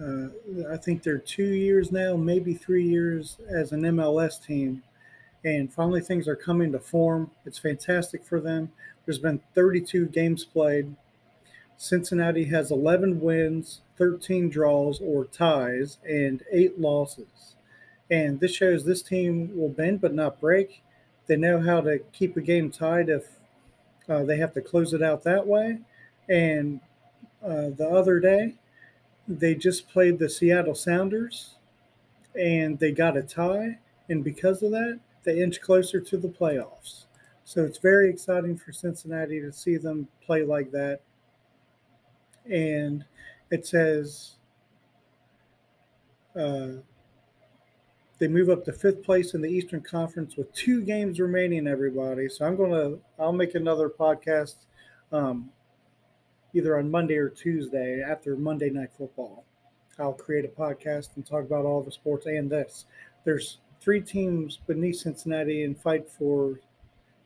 uh, 0.00 0.28
I 0.70 0.76
think 0.76 1.02
they're 1.02 1.18
two 1.18 1.54
years 1.54 1.92
now, 1.92 2.16
maybe 2.16 2.54
three 2.54 2.86
years 2.86 3.38
as 3.48 3.72
an 3.72 3.82
MLS 3.82 4.44
team 4.44 4.82
and 5.44 5.72
finally 5.72 6.00
things 6.00 6.28
are 6.28 6.36
coming 6.36 6.72
to 6.72 6.78
form. 6.78 7.30
It's 7.44 7.58
fantastic 7.58 8.24
for 8.24 8.40
them. 8.40 8.70
There's 9.04 9.18
been 9.18 9.40
32 9.54 10.06
games 10.06 10.44
played. 10.44 10.94
Cincinnati 11.82 12.44
has 12.44 12.70
11 12.70 13.20
wins, 13.20 13.80
13 13.96 14.48
draws 14.48 15.00
or 15.00 15.24
ties, 15.24 15.98
and 16.08 16.44
eight 16.52 16.78
losses. 16.78 17.56
And 18.08 18.38
this 18.38 18.54
shows 18.54 18.84
this 18.84 19.02
team 19.02 19.50
will 19.56 19.68
bend 19.68 20.00
but 20.00 20.14
not 20.14 20.40
break. 20.40 20.84
They 21.26 21.34
know 21.34 21.60
how 21.60 21.80
to 21.80 21.98
keep 22.12 22.36
a 22.36 22.40
game 22.40 22.70
tied 22.70 23.08
if 23.08 23.24
uh, 24.08 24.22
they 24.22 24.36
have 24.36 24.54
to 24.54 24.60
close 24.60 24.94
it 24.94 25.02
out 25.02 25.24
that 25.24 25.44
way. 25.44 25.80
And 26.28 26.78
uh, 27.44 27.70
the 27.76 27.88
other 27.92 28.20
day, 28.20 28.54
they 29.26 29.56
just 29.56 29.88
played 29.88 30.20
the 30.20 30.30
Seattle 30.30 30.76
Sounders 30.76 31.56
and 32.40 32.78
they 32.78 32.92
got 32.92 33.16
a 33.16 33.22
tie. 33.22 33.80
And 34.08 34.22
because 34.22 34.62
of 34.62 34.70
that, 34.70 35.00
they 35.24 35.42
inch 35.42 35.60
closer 35.60 36.00
to 36.00 36.16
the 36.16 36.28
playoffs. 36.28 37.06
So 37.44 37.64
it's 37.64 37.78
very 37.78 38.08
exciting 38.08 38.56
for 38.56 38.70
Cincinnati 38.70 39.40
to 39.40 39.52
see 39.52 39.78
them 39.78 40.06
play 40.24 40.44
like 40.44 40.70
that. 40.70 41.00
And 42.50 43.04
it 43.50 43.66
says 43.66 44.32
uh, 46.34 46.68
they 48.18 48.28
move 48.28 48.50
up 48.50 48.64
to 48.64 48.72
fifth 48.72 49.02
place 49.02 49.34
in 49.34 49.42
the 49.42 49.48
Eastern 49.48 49.80
Conference 49.80 50.36
with 50.36 50.52
two 50.52 50.82
games 50.82 51.20
remaining, 51.20 51.66
everybody. 51.66 52.28
So 52.28 52.46
I'm 52.46 52.56
to, 52.70 53.00
I'll 53.18 53.32
make 53.32 53.54
another 53.54 53.88
podcast 53.88 54.54
um, 55.12 55.50
either 56.54 56.78
on 56.78 56.90
Monday 56.90 57.16
or 57.16 57.28
Tuesday 57.28 58.02
after 58.02 58.36
Monday 58.36 58.70
Night 58.70 58.90
Football. 58.96 59.44
I'll 59.98 60.12
create 60.12 60.44
a 60.44 60.48
podcast 60.48 61.16
and 61.16 61.26
talk 61.26 61.42
about 61.42 61.64
all 61.64 61.82
the 61.82 61.92
sports 61.92 62.26
and 62.26 62.50
this. 62.50 62.86
There's 63.24 63.58
three 63.80 64.00
teams 64.00 64.58
beneath 64.66 64.96
Cincinnati 64.96 65.64
and 65.64 65.78
fight 65.78 66.08
for 66.08 66.60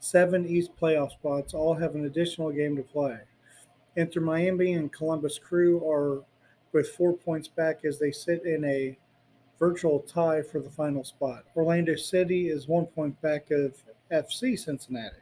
seven 0.01 0.47
East 0.47 0.71
playoff 0.81 1.11
spots, 1.11 1.55
all 1.55 1.75
have 1.75 1.95
an 1.95 2.07
additional 2.07 2.51
game 2.51 2.77
to 2.77 2.83
play. 2.83 3.19
Inter 3.97 4.21
Miami 4.21 4.75
and 4.75 4.93
Columbus 4.93 5.39
Crew 5.39 5.87
are 5.89 6.23
with 6.73 6.91
four 6.91 7.15
points 7.15 7.49
back 7.49 7.85
as 7.85 7.99
they 7.99 8.13
sit 8.13 8.45
in 8.45 8.65
a 8.65 8.97
virtual 9.59 10.01
tie 10.01 10.43
for 10.43 10.61
the 10.61 10.71
final 10.71 11.03
spot. 11.03 11.45
Orlando 11.57 11.97
City 11.97 12.49
is 12.49 12.69
one 12.69 12.87
point 12.87 13.21
back 13.23 13.51
of 13.51 13.75
FC 14.13 14.59
Cincinnati. 14.59 15.17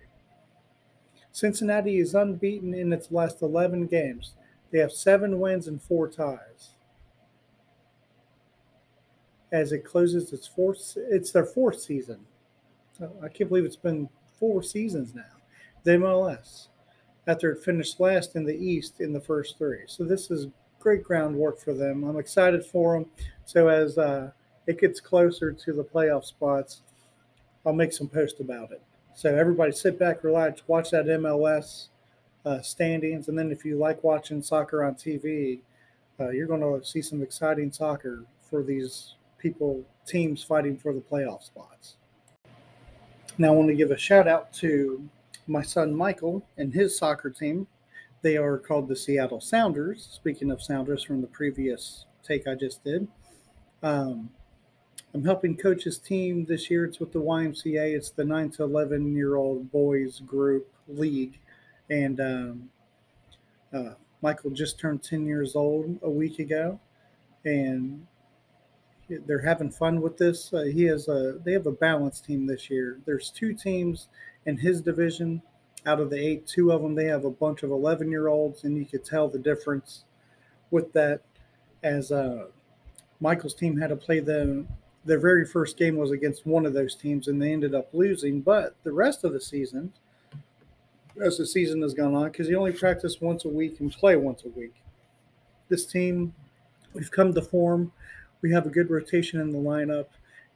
Cincinnati 1.31 1.99
is 1.99 2.15
unbeaten 2.15 2.75
in 2.75 2.93
its 2.93 3.11
last 3.11 3.43
11 3.43 3.87
games. 3.87 4.35
They 4.71 4.79
have 4.79 4.93
seven 4.93 5.39
wins 5.39 5.69
and 5.69 5.81
four 5.81 6.09
ties 6.09 6.75
as 9.53 9.71
it 9.71 9.85
closes 9.85 10.33
its 10.33 10.49
fourth. 10.49 10.97
It's 10.97 11.31
their 11.31 11.47
fourth 11.47 11.81
season. 11.81 12.21
Oh, 13.01 13.13
I 13.23 13.29
can't 13.29 13.49
believe 13.49 13.65
it's 13.65 13.77
been 13.77 14.09
four 14.39 14.63
seasons 14.63 15.15
now. 15.15 15.23
The 15.85 15.93
MLS, 15.93 16.69
after 17.27 17.53
it 17.53 17.63
finished 17.63 18.01
last 18.01 18.37
in 18.37 18.45
the 18.45 18.57
East 18.57 19.01
in 19.01 19.13
the 19.13 19.21
first 19.21 19.59
three. 19.59 19.81
So 19.87 20.05
this 20.05 20.31
is 20.31 20.49
great 20.79 21.03
groundwork 21.03 21.59
for 21.59 21.73
them. 21.73 22.05
I'm 22.05 22.19
excited 22.19 22.65
for 22.65 22.95
them. 22.95 23.07
So 23.47 23.69
as 23.69 23.97
uh, 23.97 24.31
it 24.67 24.81
gets 24.81 25.01
closer 25.01 25.53
to 25.53 25.73
the 25.73 25.85
playoff 25.85 26.25
spots, 26.25 26.83
I'll 27.65 27.73
make 27.73 27.93
some 27.93 28.09
posts 28.09 28.41
about 28.41 28.73
it. 28.73 28.83
So 29.15 29.35
everybody 29.35 29.73
sit 29.73 29.99
back, 29.99 30.25
relax, 30.25 30.63
watch 30.67 30.91
that 30.91 31.07
MLS 31.07 31.89
uh, 32.45 32.61
standings, 32.61 33.29
and 33.29 33.39
then 33.39 33.51
if 33.51 33.65
you 33.65 33.79
like 33.79 34.03
watching 34.05 34.43
soccer 34.43 34.85
on 34.85 34.95
TV, 34.95 35.61
uh, 36.21 36.31
you're 36.31 36.47
going 36.47 36.61
to 36.61 36.87
see 36.87 37.01
some 37.01 37.23
exciting 37.23 37.73
soccer 37.73 38.25
for 38.43 38.63
these 38.63 39.15
people, 39.39 39.83
teams 40.07 40.43
fighting 40.43 40.77
for 40.77 40.93
the 40.93 41.01
playoff 41.01 41.43
spots. 41.43 41.97
Now, 43.39 43.49
I 43.49 43.51
want 43.53 43.69
to 43.69 43.75
give 43.75 43.91
a 43.91 43.99
shout 43.99 44.29
out 44.29 44.53
to 44.55 45.09
my 45.47 45.63
son 45.63 45.95
Michael 45.95 46.47
and 46.57 46.73
his 46.73 46.97
soccer 46.97 47.31
team. 47.31 47.67
They 48.23 48.37
are 48.37 48.59
called 48.59 48.89
the 48.89 48.97
Seattle 48.97 49.41
Sounders. 49.41 50.09
Speaking 50.13 50.51
of 50.51 50.63
Sounders 50.63 51.05
from 51.05 51.21
the 51.21 51.27
previous 51.27 52.07
take 52.23 52.49
I 52.49 52.55
just 52.55 52.83
did, 52.83 53.07
um, 53.83 54.31
I'm 55.13 55.25
helping 55.25 55.57
coach 55.57 55.85
his 55.85 55.99
team 55.99 56.45
this 56.47 56.71
year. 56.71 56.85
It's 56.85 56.99
with 56.99 57.13
the 57.13 57.21
YMCA. 57.21 57.95
It's 57.95 58.11
the 58.11 58.25
9 58.25 58.51
to 58.53 58.65
11 58.65 59.15
year 59.15 59.37
old 59.37 59.71
boys 59.71 60.21
group 60.21 60.73
league. 60.89 61.39
And 61.91 62.21
um, 62.21 62.71
uh, 63.73 63.95
Michael 64.23 64.51
just 64.51 64.79
turned 64.79 65.03
10 65.03 65.27
years 65.27 65.55
old 65.55 65.99
a 66.03 66.11
week 66.11 66.39
ago. 66.39 66.81
And 67.45 68.07
they're 69.09 69.38
having 69.40 69.71
fun 69.71 70.01
with 70.01 70.17
this. 70.17 70.53
Uh, 70.53 70.62
he 70.62 70.85
has 70.85 71.09
a 71.09 71.38
they 71.45 71.53
have 71.53 71.67
a 71.67 71.73
balanced 71.73 72.25
team 72.25 72.47
this 72.47 72.71
year. 72.71 72.99
There's 73.05 73.31
two 73.31 73.55
teams 73.55 74.09
in 74.47 74.57
his 74.57 74.81
division. 74.81 75.43
Out 75.87 76.01
of 76.01 76.09
the 76.09 76.19
eight, 76.19 76.47
two 76.47 76.73
of 76.73 76.81
them 76.81 76.95
they 76.95 77.05
have 77.05 77.27
a 77.27 77.31
bunch 77.31 77.62
of 77.62 77.71
11 77.71 78.11
year 78.11 78.29
olds, 78.29 78.64
and 78.64 78.77
you 78.77 78.87
could 78.87 79.05
tell 79.05 79.29
the 79.29 79.38
difference 79.38 80.05
with 80.71 80.93
that, 80.95 81.21
as 81.83 82.11
uh, 82.11 82.47
Michael's 83.21 83.55
team 83.55 83.79
had 83.79 83.88
to 83.88 83.97
play 83.97 84.21
them. 84.21 84.69
Their 85.05 85.21
very 85.21 85.45
first 85.45 85.77
game 85.77 85.97
was 85.97 86.11
against 86.11 86.47
one 86.47 86.64
of 86.64 86.73
those 86.73 86.95
teams, 86.95 87.29
and 87.29 87.40
they 87.40 87.53
ended 87.53 87.75
up 87.75 87.90
losing. 87.93 88.40
But 88.40 88.75
the 88.85 88.93
rest 88.93 89.25
of 89.25 89.35
the 89.35 89.40
season, 89.40 89.93
as 91.23 91.37
the 91.37 91.47
season 91.47 91.83
has 91.83 91.93
gone 91.93 92.14
on, 92.14 92.31
because 92.31 92.49
you 92.49 92.57
only 92.57 92.73
practice 92.73 93.21
once 93.21 93.45
a 93.45 93.51
week 93.51 93.81
and 93.81 93.93
play 93.93 94.17
once 94.17 94.45
a 94.45 94.49
week, 94.49 94.75
this 95.69 95.85
team, 95.85 96.35
we've 96.95 97.11
come 97.11 97.35
to 97.35 97.43
form. 97.43 97.93
We 98.45 98.53
have 98.53 98.67
a 98.67 98.69
good 98.69 98.91
rotation 98.91 99.41
in 99.41 99.53
the 99.53 99.59
lineup, 99.59 100.09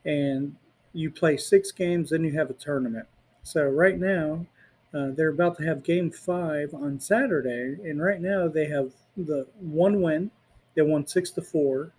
and 0.04 0.54
you 0.92 1.10
play 1.10 1.38
six 1.38 1.72
games, 1.72 2.10
then 2.10 2.22
you 2.22 2.32
have 2.32 2.50
a 2.50 2.52
tournament. 2.52 3.06
So 3.44 3.64
right 3.64 3.98
now, 3.98 4.44
uh, 4.92 5.12
they're 5.12 5.30
about 5.30 5.56
to 5.56 5.64
have 5.64 5.82
game 5.82 6.10
five 6.10 6.74
on 6.74 7.00
Saturday, 7.00 7.78
and 7.88 8.02
right 8.02 8.20
now 8.20 8.46
they 8.46 8.66
have 8.66 8.92
the 9.16 9.46
one 9.58 10.02
win. 10.02 10.30
They 10.74 10.82
won 10.82 11.06
six 11.06 11.30
to 11.30 11.40
four 11.40 11.92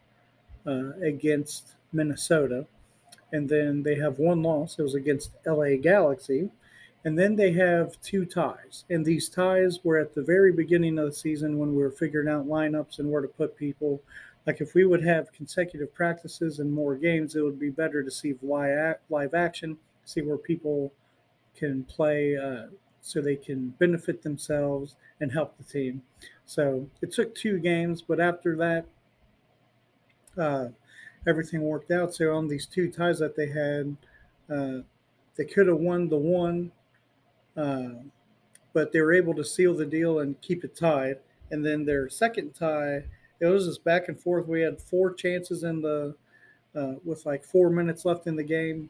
uh, 0.68 0.92
against 1.02 1.74
Minnesota, 1.92 2.68
and 3.32 3.50
then 3.50 3.82
they 3.82 3.96
have 3.96 4.20
one 4.20 4.44
loss. 4.44 4.78
It 4.78 4.84
was 4.84 4.94
against 4.94 5.32
LA 5.44 5.78
Galaxy, 5.82 6.52
and 7.04 7.18
then 7.18 7.36
they 7.36 7.54
have 7.54 8.00
two 8.02 8.26
ties. 8.26 8.84
And 8.92 9.04
these 9.04 9.28
ties 9.28 9.80
were 9.84 9.98
at 9.98 10.14
the 10.14 10.22
very 10.22 10.52
beginning 10.52 11.00
of 11.00 11.08
the 11.08 11.14
season 11.14 11.58
when 11.58 11.72
we 11.76 11.82
were 11.82 11.90
figuring 11.90 12.28
out 12.28 12.48
lineups 12.48 13.00
and 13.00 13.12
where 13.12 13.24
to 13.24 13.28
put 13.28 13.58
people. 13.58 14.04
Like 14.50 14.62
if 14.62 14.74
we 14.74 14.84
would 14.84 15.06
have 15.06 15.32
consecutive 15.32 15.94
practices 15.94 16.58
and 16.58 16.74
more 16.74 16.96
games, 16.96 17.36
it 17.36 17.42
would 17.42 17.60
be 17.60 17.70
better 17.70 18.02
to 18.02 18.10
see 18.10 18.34
live 18.42 19.34
action, 19.36 19.78
see 20.06 20.24
where 20.24 20.40
people 20.40 20.92
can 21.56 21.84
play 21.84 22.36
uh, 22.36 22.70
so 23.00 23.22
they 23.22 23.36
can 23.36 23.76
benefit 23.78 24.24
themselves 24.24 24.96
and 25.20 25.32
help 25.32 25.56
the 25.56 25.64
team. 25.64 26.02
So 26.48 26.90
it 27.00 27.12
took 27.12 27.36
two 27.36 27.60
games, 27.60 28.02
but 28.02 28.20
after 28.20 28.56
that, 28.56 28.86
uh, 30.36 30.70
everything 31.28 31.62
worked 31.62 31.92
out. 31.92 32.16
So 32.16 32.36
on 32.36 32.48
these 32.48 32.66
two 32.66 32.90
ties 32.90 33.20
that 33.20 33.36
they 33.36 33.50
had, 33.50 33.98
uh, 34.52 34.82
they 35.36 35.46
could 35.46 35.68
have 35.68 35.78
won 35.78 36.10
the 36.10 36.18
one, 36.18 36.72
uh, 37.56 38.02
but 38.74 38.94
they 38.94 39.02
were 39.02 39.14
able 39.14 39.36
to 39.36 39.46
seal 39.46 39.76
the 39.76 39.86
deal 39.86 40.18
and 40.18 40.42
keep 40.42 40.64
it 40.64 40.76
tied. 40.76 41.20
And 41.52 41.64
then 41.64 41.86
their 41.86 42.10
second 42.10 42.56
tie, 42.56 43.04
it 43.40 43.46
was 43.46 43.66
just 43.66 43.84
back 43.84 44.08
and 44.08 44.20
forth. 44.20 44.48
We 44.48 44.62
had 44.62 44.82
four 44.82 45.14
chances 45.14 45.64
in 45.64 45.82
the 45.82 46.16
uh, 46.76 46.94
with 47.04 47.26
like 47.26 47.44
four 47.44 47.70
minutes 47.70 48.06
left 48.06 48.28
in 48.28 48.36
the 48.36 48.44
game 48.44 48.90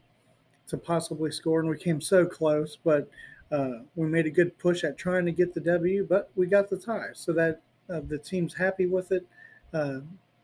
to 0.68 0.76
possibly 0.76 1.30
score, 1.30 1.60
and 1.60 1.68
we 1.68 1.78
came 1.78 2.00
so 2.00 2.26
close. 2.26 2.76
But 2.82 3.08
uh, 3.50 3.80
we 3.96 4.06
made 4.06 4.26
a 4.26 4.30
good 4.30 4.58
push 4.58 4.84
at 4.84 4.96
trying 4.96 5.26
to 5.26 5.32
get 5.32 5.54
the 5.54 5.60
W, 5.60 6.06
but 6.08 6.30
we 6.36 6.46
got 6.46 6.70
the 6.70 6.78
tie. 6.78 7.10
So 7.14 7.32
that 7.32 7.60
uh, 7.88 8.00
the 8.06 8.18
team's 8.18 8.54
happy 8.54 8.86
with 8.86 9.12
it. 9.12 9.26
Uh, 9.72 10.00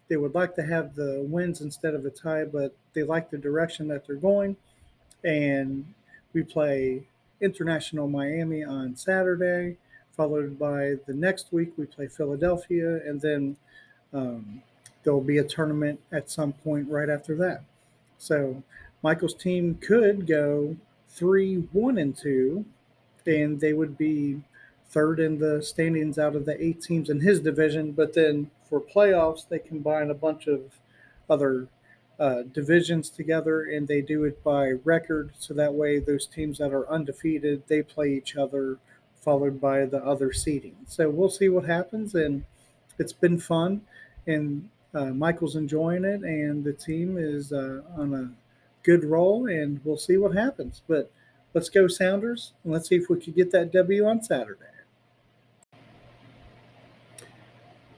they 0.08 0.16
would 0.16 0.34
like 0.34 0.54
to 0.54 0.62
have 0.62 0.94
the 0.94 1.24
wins 1.28 1.60
instead 1.60 1.94
of 1.94 2.04
a 2.04 2.10
tie, 2.10 2.44
but 2.44 2.74
they 2.94 3.02
like 3.02 3.30
the 3.30 3.38
direction 3.38 3.88
that 3.88 4.06
they're 4.06 4.16
going. 4.16 4.56
And 5.24 5.84
we 6.32 6.42
play 6.42 7.08
International 7.40 8.08
Miami 8.08 8.64
on 8.64 8.96
Saturday, 8.96 9.76
followed 10.16 10.58
by 10.58 10.94
the 11.06 11.14
next 11.14 11.52
week 11.52 11.72
we 11.76 11.86
play 11.86 12.06
Philadelphia, 12.06 13.00
and 13.04 13.20
then 13.20 13.56
um, 14.16 14.62
there 15.04 15.12
will 15.12 15.20
be 15.20 15.38
a 15.38 15.44
tournament 15.44 16.00
at 16.10 16.30
some 16.30 16.52
point 16.52 16.88
right 16.88 17.10
after 17.10 17.34
that. 17.36 17.62
So 18.18 18.62
Michael's 19.02 19.34
team 19.34 19.74
could 19.76 20.26
go 20.26 20.76
three, 21.08 21.56
one, 21.72 21.98
and 21.98 22.16
two, 22.16 22.64
and 23.26 23.60
they 23.60 23.72
would 23.72 23.98
be 23.98 24.42
third 24.88 25.20
in 25.20 25.38
the 25.38 25.62
standings 25.62 26.18
out 26.18 26.34
of 26.34 26.46
the 26.46 26.62
eight 26.64 26.80
teams 26.80 27.10
in 27.10 27.20
his 27.20 27.40
division. 27.40 27.92
But 27.92 28.14
then 28.14 28.50
for 28.68 28.80
playoffs, 28.80 29.46
they 29.48 29.58
combine 29.58 30.10
a 30.10 30.14
bunch 30.14 30.46
of 30.46 30.60
other 31.28 31.68
uh, 32.18 32.42
divisions 32.52 33.10
together 33.10 33.64
and 33.64 33.86
they 33.86 34.00
do 34.00 34.24
it 34.24 34.42
by 34.42 34.70
record. 34.84 35.32
So 35.38 35.52
that 35.54 35.74
way, 35.74 35.98
those 35.98 36.26
teams 36.26 36.58
that 36.58 36.72
are 36.72 36.88
undefeated 36.88 37.64
they 37.68 37.82
play 37.82 38.14
each 38.14 38.36
other, 38.36 38.78
followed 39.20 39.60
by 39.60 39.84
the 39.84 40.02
other 40.02 40.32
seeding. 40.32 40.76
So 40.86 41.10
we'll 41.10 41.28
see 41.28 41.48
what 41.48 41.66
happens, 41.66 42.14
and 42.14 42.44
it's 42.98 43.12
been 43.12 43.38
fun, 43.38 43.82
and 44.26 44.68
uh, 44.94 45.06
Michael's 45.06 45.56
enjoying 45.56 46.04
it, 46.04 46.22
and 46.22 46.64
the 46.64 46.72
team 46.72 47.18
is 47.18 47.52
uh, 47.52 47.82
on 47.96 48.14
a 48.14 48.30
good 48.82 49.04
roll, 49.04 49.46
and 49.48 49.80
we'll 49.84 49.96
see 49.96 50.16
what 50.16 50.34
happens. 50.34 50.82
But 50.88 51.10
let's 51.54 51.68
go 51.68 51.88
Sounders, 51.88 52.52
and 52.64 52.72
let's 52.72 52.88
see 52.88 52.96
if 52.96 53.08
we 53.08 53.20
could 53.20 53.34
get 53.34 53.52
that 53.52 53.72
W 53.72 54.06
on 54.06 54.22
Saturday. 54.22 54.64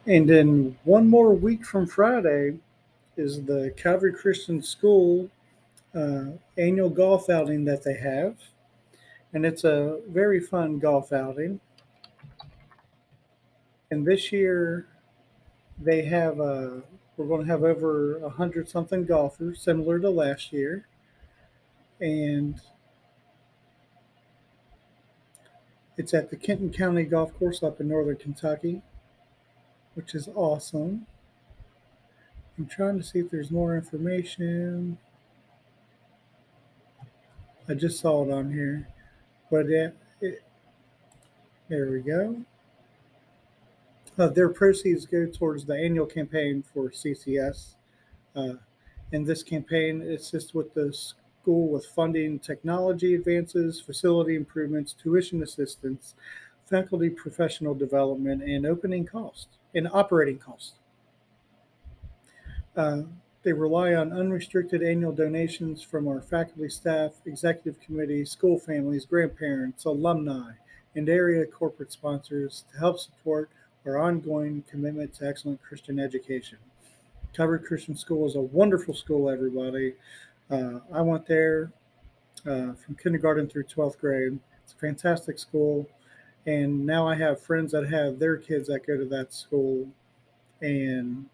And 0.07 0.29
then 0.29 0.79
one 0.85 1.09
more 1.09 1.35
week 1.35 1.67
from 1.67 1.87
Friday 1.87 2.59
is 3.19 3.45
the 3.45 3.75
Calvary 3.77 4.15
Christian 4.15 4.63
School 4.63 5.29
uh, 5.95 6.25
annual 6.57 6.89
golf 6.89 7.29
outing 7.29 7.67
that 7.67 7.85
they 7.85 7.95
have. 7.95 8.37
And 9.35 9.45
it's 9.45 9.65
a 9.65 10.01
very 10.09 10.41
fun 10.41 10.79
golf 10.79 11.13
outing. 11.13 11.61
And 13.91 14.07
this 14.07 14.33
year, 14.33 14.87
they 15.81 16.03
have 16.03 16.39
a 16.41 16.43
uh, 16.43 16.81
we're 17.17 17.27
going 17.27 17.45
to 17.45 17.51
have 17.51 17.65
over 17.65 18.19
a 18.19 18.29
hundred 18.29 18.69
something 18.69 19.05
golfers, 19.05 19.61
similar 19.61 19.99
to 19.99 20.09
last 20.09 20.53
year, 20.53 20.87
and 22.01 22.61
it's 25.97 26.15
at 26.15 26.31
the 26.31 26.37
Kenton 26.37 26.73
County 26.73 27.03
Golf 27.03 27.37
Course 27.37 27.63
up 27.63 27.81
in 27.81 27.89
northern 27.89 28.17
Kentucky, 28.17 28.83
which 29.95 30.15
is 30.15 30.29
awesome. 30.35 31.07
I'm 32.57 32.67
trying 32.67 32.99
to 32.99 33.05
see 33.05 33.19
if 33.19 33.31
there's 33.31 33.51
more 33.51 33.77
information. 33.77 34.99
I 37.69 37.75
just 37.75 37.99
saw 37.99 38.25
it 38.25 38.33
on 38.33 38.53
here, 38.53 38.89
but 39.51 39.67
it, 39.67 39.97
it 40.21 40.43
there 41.69 41.91
we 41.91 42.01
go. 42.01 42.45
Uh, 44.19 44.27
their 44.29 44.49
proceeds 44.49 45.07
go 45.07 45.27
towards 45.27 45.65
the 45.65 45.75
annual 45.75 46.07
campaign 46.07 46.65
for 46.75 46.91
CCS. 46.91 47.77
Uh, 48.35 48.55
and 49.13 49.25
this 49.27 49.43
campaign 49.43 50.03
assists 50.03 50.53
with 50.53 50.75
the 50.75 50.93
school 50.93 51.69
with 51.69 51.87
funding 51.87 52.39
technology 52.39 53.15
advances, 53.15 53.81
facility 53.81 54.35
improvements, 54.35 54.93
tuition 54.93 55.43
assistance, 55.43 56.15
faculty 56.67 57.09
professional 57.09 57.75
development, 57.75 58.43
and 58.43 58.67
opening 58.67 59.07
costs 59.07 59.57
and 59.75 59.89
operating 59.93 60.39
costs. 60.39 60.75
Uh, 62.77 63.03
they 63.45 63.53
rely 63.53 63.95
on 63.95 64.13
unrestricted 64.13 64.83
annual 64.83 65.13
donations 65.13 65.81
from 65.81 66.09
our 66.09 66.21
faculty, 66.21 66.69
staff, 66.69 67.13
executive 67.25 67.81
committee, 67.81 68.25
school 68.25 68.59
families, 68.59 69.07
grandparents, 69.07 69.85
alumni, 69.85 70.51
and 70.97 71.09
area 71.09 71.47
corporate 71.47 71.93
sponsors 71.93 72.65
to 72.71 72.79
help 72.79 72.99
support 72.99 73.49
our 73.89 73.99
ongoing 73.99 74.63
commitment 74.71 75.15
to 75.15 75.27
excellent 75.27 75.63
Christian 75.63 75.99
education. 75.99 76.59
Calvary 77.33 77.61
Christian 77.61 77.97
School 77.97 78.27
is 78.27 78.37
a 78.37 78.41
wonderful 78.41 78.95
school, 78.95 79.31
everybody. 79.31 79.95
Uh, 80.51 80.81
I 80.93 81.01
went 81.01 81.27
there 81.27 81.73
uh, 82.47 82.75
from 82.75 82.97
kindergarten 83.03 83.49
through 83.49 83.65
12th 83.65 83.99
grade. 83.99 84.39
It's 84.63 84.75
a 84.75 84.77
fantastic 84.77 85.39
school. 85.39 85.89
And 86.47 86.85
now 86.85 87.09
I 87.09 87.15
have 87.15 87.41
friends 87.41 87.73
that 87.73 87.89
have 87.89 88.19
their 88.19 88.37
kids 88.37 88.69
that 88.69 88.87
go 88.87 88.97
to 88.97 89.05
that 89.07 89.33
school. 89.33 89.89
And 90.61 91.27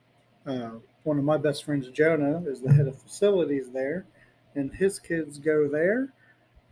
uh, 0.46 0.72
one 1.02 1.18
of 1.18 1.24
my 1.24 1.36
best 1.36 1.64
friends, 1.64 1.88
Jonah, 1.90 2.42
is 2.46 2.60
the 2.60 2.72
head 2.72 2.86
of 2.86 3.00
facilities 3.02 3.70
there. 3.70 4.06
And 4.54 4.72
his 4.72 4.98
kids 4.98 5.38
go 5.38 5.68
there. 5.68 6.12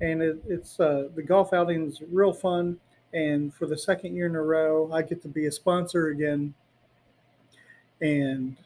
And 0.01 0.23
it, 0.23 0.43
it's 0.49 0.79
uh, 0.79 1.09
the 1.15 1.23
golf 1.23 1.53
outing 1.53 1.89
is 1.89 2.03
real 2.11 2.33
fun. 2.33 2.79
And 3.13 3.53
for 3.55 3.67
the 3.67 3.77
second 3.77 4.15
year 4.15 4.27
in 4.27 4.35
a 4.35 4.43
row, 4.43 4.91
I 4.93 5.03
get 5.03 5.23
to 5.23 5.29
be 5.29 5.47
a 5.47 5.53
sponsor 5.53 6.09
again 6.09 6.55
and 8.01 8.57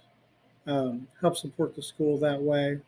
um, 0.66 1.08
help 1.20 1.36
support 1.36 1.74
the 1.74 1.82
school 1.82 2.18
that 2.18 2.40
way. 2.40 2.80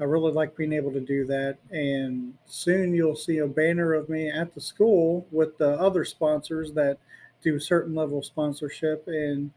I 0.00 0.04
really 0.04 0.32
like 0.32 0.56
being 0.56 0.72
able 0.72 0.92
to 0.92 1.00
do 1.00 1.24
that. 1.26 1.58
And 1.70 2.34
soon 2.46 2.94
you'll 2.94 3.16
see 3.16 3.38
a 3.38 3.46
banner 3.46 3.94
of 3.94 4.08
me 4.08 4.28
at 4.28 4.54
the 4.54 4.60
school 4.60 5.26
with 5.30 5.56
the 5.58 5.70
other 5.80 6.04
sponsors 6.04 6.72
that 6.72 6.98
do 7.42 7.56
a 7.56 7.60
certain 7.60 7.94
level 7.94 8.18
of 8.18 8.24
sponsorship. 8.24 9.06
And 9.06 9.52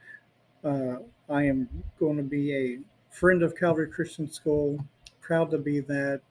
uh, 0.63 0.97
I 1.29 1.43
am 1.43 1.69
going 1.99 2.17
to 2.17 2.23
be 2.23 2.53
a 2.53 2.79
friend 3.09 3.41
of 3.41 3.55
Calvary 3.55 3.89
Christian 3.89 4.31
School, 4.31 4.83
proud 5.21 5.49
to 5.51 5.57
be 5.57 5.79
that, 5.81 6.21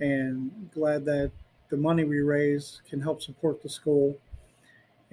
and 0.00 0.70
glad 0.72 1.04
that 1.06 1.32
the 1.70 1.76
money 1.76 2.04
we 2.04 2.20
raise 2.20 2.82
can 2.88 3.00
help 3.00 3.20
support 3.20 3.62
the 3.62 3.68
school 3.68 4.16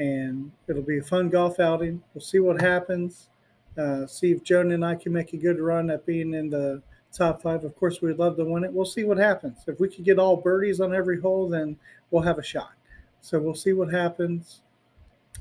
and 0.04 0.52
it'll 0.68 0.82
be 0.82 0.98
a 0.98 1.04
fun 1.04 1.30
golf 1.30 1.62
outing. 1.62 2.04
We'll 2.13 2.22
see 2.22 2.39
what 2.39 2.60
happens. 2.60 3.30
Uh, 3.78 4.06
see 4.06 4.34
if 4.34 4.44
Jonah 4.44 4.74
and 4.74 4.86
I 4.86 4.96
can 4.96 5.13
make 5.13 5.32
a 5.32 5.38
good 5.38 5.62
run 5.62 5.89
at 5.89 6.06
being 6.06 6.34
in 6.34 6.50
the 6.50 6.82
top 7.13 7.42
five. 7.42 7.63
Of 7.63 7.74
course, 7.78 8.02
we'd 8.02 8.20
love 8.20 8.36
to 8.36 8.44
win 8.44 8.66
it. 8.66 8.74
We'll 8.74 8.86
see 8.86 9.06
what 9.06 9.18
happens. 9.18 9.60
If 9.66 9.80
we 9.80 9.88
could 9.88 10.04
get 10.04 10.20
all 10.20 10.36
birdies 10.36 10.82
on 10.82 10.94
every 10.94 11.22
hole, 11.22 11.48
then 11.48 11.78
we'll 12.12 12.24
have 12.24 12.38
a 12.38 12.44
shot. 12.44 12.74
So 13.22 13.39
we'll 13.39 13.56
see 13.56 13.72
what 13.72 13.94
happens. 13.94 14.63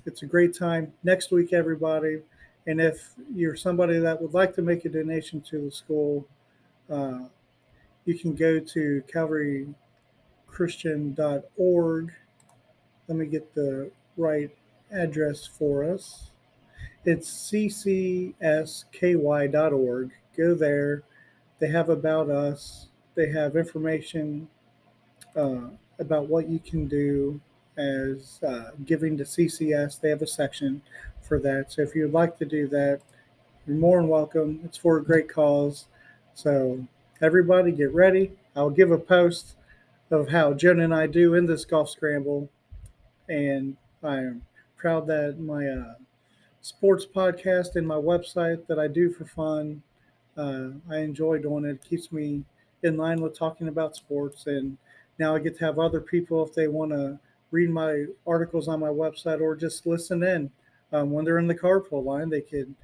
It's 0.07 0.23
a 0.23 0.27
great 0.27 0.57
time 0.57 0.93
next 1.03 1.33
week, 1.33 1.53
everybody. 1.53 2.21
And 2.69 2.81
if 2.81 3.15
you're 3.35 3.57
somebody 3.57 3.99
that 3.99 4.23
would 4.23 4.33
like 4.33 4.55
to 4.55 4.63
make 4.63 4.85
a 4.85 4.89
donation 4.89 5.41
to 5.51 5.65
the 5.65 5.73
school, 5.73 6.25
uh, 6.89 7.23
you 8.05 8.17
can 8.17 8.37
go 8.37 8.61
to 8.61 9.03
calvarychristian.org. 9.13 12.13
Let 13.09 13.19
me 13.19 13.27
get 13.27 13.53
the 13.55 13.91
right 14.17 14.51
address 14.91 15.47
for 15.47 15.85
us. 15.85 16.31
It's 17.05 17.51
ccsky.org. 17.51 18.33
Go 20.37 20.55
there. 20.55 21.03
They 21.59 21.69
have 21.69 21.89
about 21.89 22.31
us. 22.31 22.89
They 23.15 23.31
have 23.31 23.57
information 23.57 24.49
uh, 25.37 25.69
about 25.99 26.29
what 26.29 26.49
you 26.49 26.59
can 26.59 26.87
do 26.87 27.41
as 27.77 28.41
uh, 28.47 28.71
giving 28.85 29.17
to 29.17 29.25
CCS. 29.25 30.01
They 30.01 30.11
have 30.11 30.23
a 30.23 30.27
section 30.27 30.83
for 31.21 31.39
that. 31.41 31.73
So 31.73 31.83
if 31.83 31.95
you'd 31.95 32.13
like 32.13 32.39
to 32.39 32.45
do 32.45 32.69
that, 32.69 33.01
you're 33.67 33.77
more 33.77 34.01
than 34.01 34.09
welcome. 34.09 34.61
It's 34.65 34.79
for 34.79 34.97
a 34.99 35.05
great 35.05 35.29
cause. 35.29 35.87
So 36.35 36.87
everybody 37.21 37.73
get 37.73 37.93
ready. 37.93 38.33
I'll 38.55 38.71
give 38.71 38.91
a 38.91 38.99
post 38.99 39.57
of 40.11 40.29
how 40.29 40.53
Jonah 40.53 40.85
and 40.85 40.95
I 40.95 41.07
do 41.07 41.35
in 41.35 41.47
this 41.47 41.65
golf 41.65 41.91
scramble. 41.91 42.51
And 43.29 43.77
I 44.03 44.19
am 44.19 44.43
proud 44.77 45.07
that 45.07 45.39
my 45.39 45.67
uh, 45.67 45.95
sports 46.61 47.07
podcast 47.07 47.77
and 47.77 47.87
my 47.87 47.97
website 47.97 48.67
that 48.67 48.79
I 48.79 48.89
do 48.89 49.11
for 49.11 49.25
fun, 49.25 49.83
uh, 50.37 50.71
I 50.91 50.99
enjoy 50.99 51.39
doing 51.39 51.65
it. 51.65 51.71
It 51.71 51.85
keeps 51.85 52.13
me 52.13 52.45
in 52.83 52.97
line 52.97 53.21
with 53.21 53.39
talking 53.39 53.69
about 53.69 53.97
sports. 53.97 54.47
And 54.47 54.77
now 55.19 55.35
I 55.35 55.39
get 55.39 55.59
to 55.59 55.65
have 55.65 55.79
other 55.79 56.01
people, 56.01 56.45
if 56.47 56.55
they 56.55 56.69
want 56.69 56.91
to 56.93 57.19
read 57.51 57.71
my 57.71 58.07
articles 58.27 58.67
on 58.67 58.81
my 58.81 58.89
website 58.89 59.41
or 59.41 59.55
just 59.55 59.87
listen 59.87 60.23
in 60.23 60.51
um, 60.93 61.11
when 61.11 61.25
they're 61.25 61.39
in 61.39 61.47
the 61.47 61.55
carpool 61.55 62.05
line, 62.05 62.29
they 62.29 62.41
could 62.41 62.75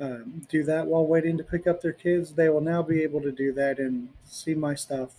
um, 0.00 0.46
do 0.48 0.62
that 0.64 0.86
while 0.86 1.06
waiting 1.06 1.36
to 1.38 1.44
pick 1.44 1.66
up 1.66 1.80
their 1.80 1.92
kids. 1.92 2.32
They 2.32 2.48
will 2.48 2.60
now 2.60 2.82
be 2.82 3.02
able 3.02 3.20
to 3.22 3.32
do 3.32 3.52
that 3.54 3.78
and 3.78 4.08
see 4.24 4.54
my 4.54 4.74
stuff. 4.74 5.10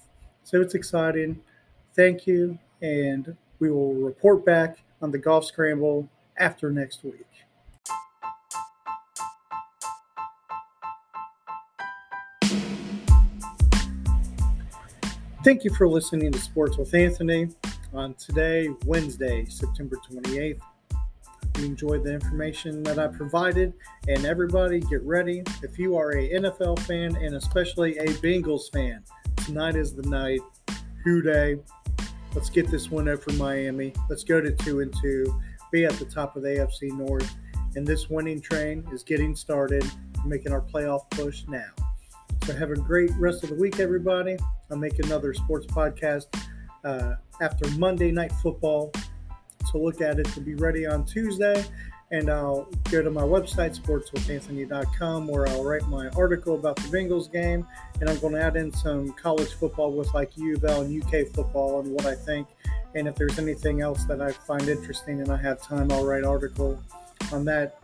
So 0.44 0.62
it's 0.62 0.76
exciting. 0.76 1.42
Thank 1.96 2.28
you. 2.28 2.58
And 2.82 3.36
we 3.60 3.72
will 3.72 3.94
report 3.94 4.46
back 4.46 4.80
on 5.02 5.12
the 5.12 5.18
golf 5.18 5.46
scramble 5.46 6.10
after 6.38 6.72
next 6.72 7.04
week. 7.04 7.26
Thank 15.44 15.64
you 15.64 15.74
for 15.74 15.88
listening 15.88 16.32
to 16.32 16.40
Sports 16.40 16.78
with 16.78 16.94
Anthony 16.94 17.50
on 17.94 18.14
today, 18.16 18.70
Wednesday, 18.86 19.46
September 19.46 19.96
28th 20.12 20.60
you 21.60 21.66
enjoyed 21.66 22.04
the 22.04 22.14
information 22.14 22.84
that 22.84 23.00
I 23.00 23.08
provided. 23.08 23.74
And 24.08 24.26
everybody, 24.26 24.80
get 24.80 25.04
ready. 25.04 25.44
If 25.62 25.78
you 25.78 25.98
are 25.98 26.12
a 26.12 26.30
NFL 26.30 26.80
fan 26.80 27.16
and 27.18 27.36
especially 27.36 27.98
a 27.98 28.06
Bengals 28.06 28.72
fan, 28.72 29.04
tonight 29.46 29.76
is 29.76 29.94
the 29.94 30.04
night. 30.04 30.40
Who 31.04 31.22
Dey. 31.22 31.58
Let's 32.36 32.50
get 32.50 32.70
this 32.70 32.92
one 32.92 33.08
over 33.08 33.32
Miami. 33.34 33.94
Let's 34.10 34.24
go 34.24 34.40
to 34.40 34.52
two 34.52 34.82
and 34.82 34.94
two. 35.02 35.42
Be 35.72 35.86
at 35.86 35.94
the 35.94 36.06
top 36.06 36.36
of 36.36 36.44
the 36.44 36.50
AFC 36.50 36.92
North. 36.92 37.36
And 37.76 37.86
this 37.86 38.10
winning 38.10 38.42
train 38.42 38.88
is 38.92 39.04
getting 39.04 39.36
started, 39.36 39.84
making 40.26 40.52
our 40.52 40.62
playoff 40.62 41.10
push 41.12 41.44
now. 41.48 41.70
So 42.46 42.56
have 42.56 42.72
a 42.72 42.76
great 42.76 43.12
rest 43.18 43.44
of 43.44 43.50
the 43.50 43.56
week, 43.56 43.80
everybody. 43.80 44.38
I'll 44.72 44.78
make 44.78 45.00
another 45.00 45.34
sports 45.34 45.66
podcast 45.68 46.26
uh, 46.84 47.16
after 47.42 47.68
Monday 47.78 48.12
Night 48.12 48.32
Football 48.42 48.92
to 49.72 49.78
look 49.78 50.02
at 50.02 50.20
it 50.20 50.26
to 50.28 50.42
be 50.42 50.56
ready 50.56 50.88
on 50.88 51.06
Tuesday. 51.06 51.64
And 52.12 52.30
I'll 52.30 52.68
go 52.90 53.04
to 53.04 53.12
my 53.12 53.22
website, 53.22 53.80
sportswithanthony.com, 53.80 55.28
where 55.28 55.48
I'll 55.48 55.64
write 55.64 55.88
my 55.88 56.10
article 56.10 56.56
about 56.56 56.76
the 56.78 56.84
Bengals 56.84 57.32
game. 57.32 57.68
And 58.02 58.10
I'm 58.10 58.18
going 58.20 58.34
to 58.34 58.42
add 58.42 58.56
in 58.56 58.74
some 58.74 59.14
college 59.14 59.54
football 59.54 59.92
with 59.92 60.12
like 60.14 60.36
U 60.38 60.56
of 60.56 60.66
L 60.66 60.82
and 60.82 61.04
UK 61.04 61.28
football 61.28 61.82
and 61.82 61.92
what 61.92 62.08
I 62.08 62.16
think. 62.16 62.48
And 62.96 63.08
if 63.08 63.16
there's 63.16 63.38
anything 63.38 63.82
else 63.82 64.06
that 64.06 64.22
I 64.22 64.32
find 64.32 64.68
interesting 64.68 65.22
and 65.22 65.32
I 65.32 65.38
have 65.38 65.62
time, 65.62 65.92
I'll 65.92 66.06
write 66.06 66.24
article 66.24 66.82
on 67.32 67.46
that 67.46 67.78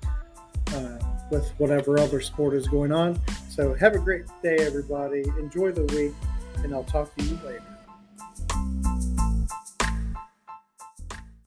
uh, 0.74 0.98
with 1.30 1.48
whatever 1.60 2.00
other 2.00 2.22
sport 2.22 2.56
is 2.56 2.68
going 2.68 2.92
on. 2.92 3.20
So 3.50 3.74
have 3.76 3.94
a 3.94 4.00
great 4.00 4.26
day, 4.42 4.58
everybody. 4.58 5.24
Enjoy 5.40 5.72
the 5.72 5.86
week, 5.96 6.14
and 6.64 6.74
I'll 6.74 6.84
talk 6.84 7.16
to 7.16 7.24
you 7.24 7.40
later. 7.46 7.75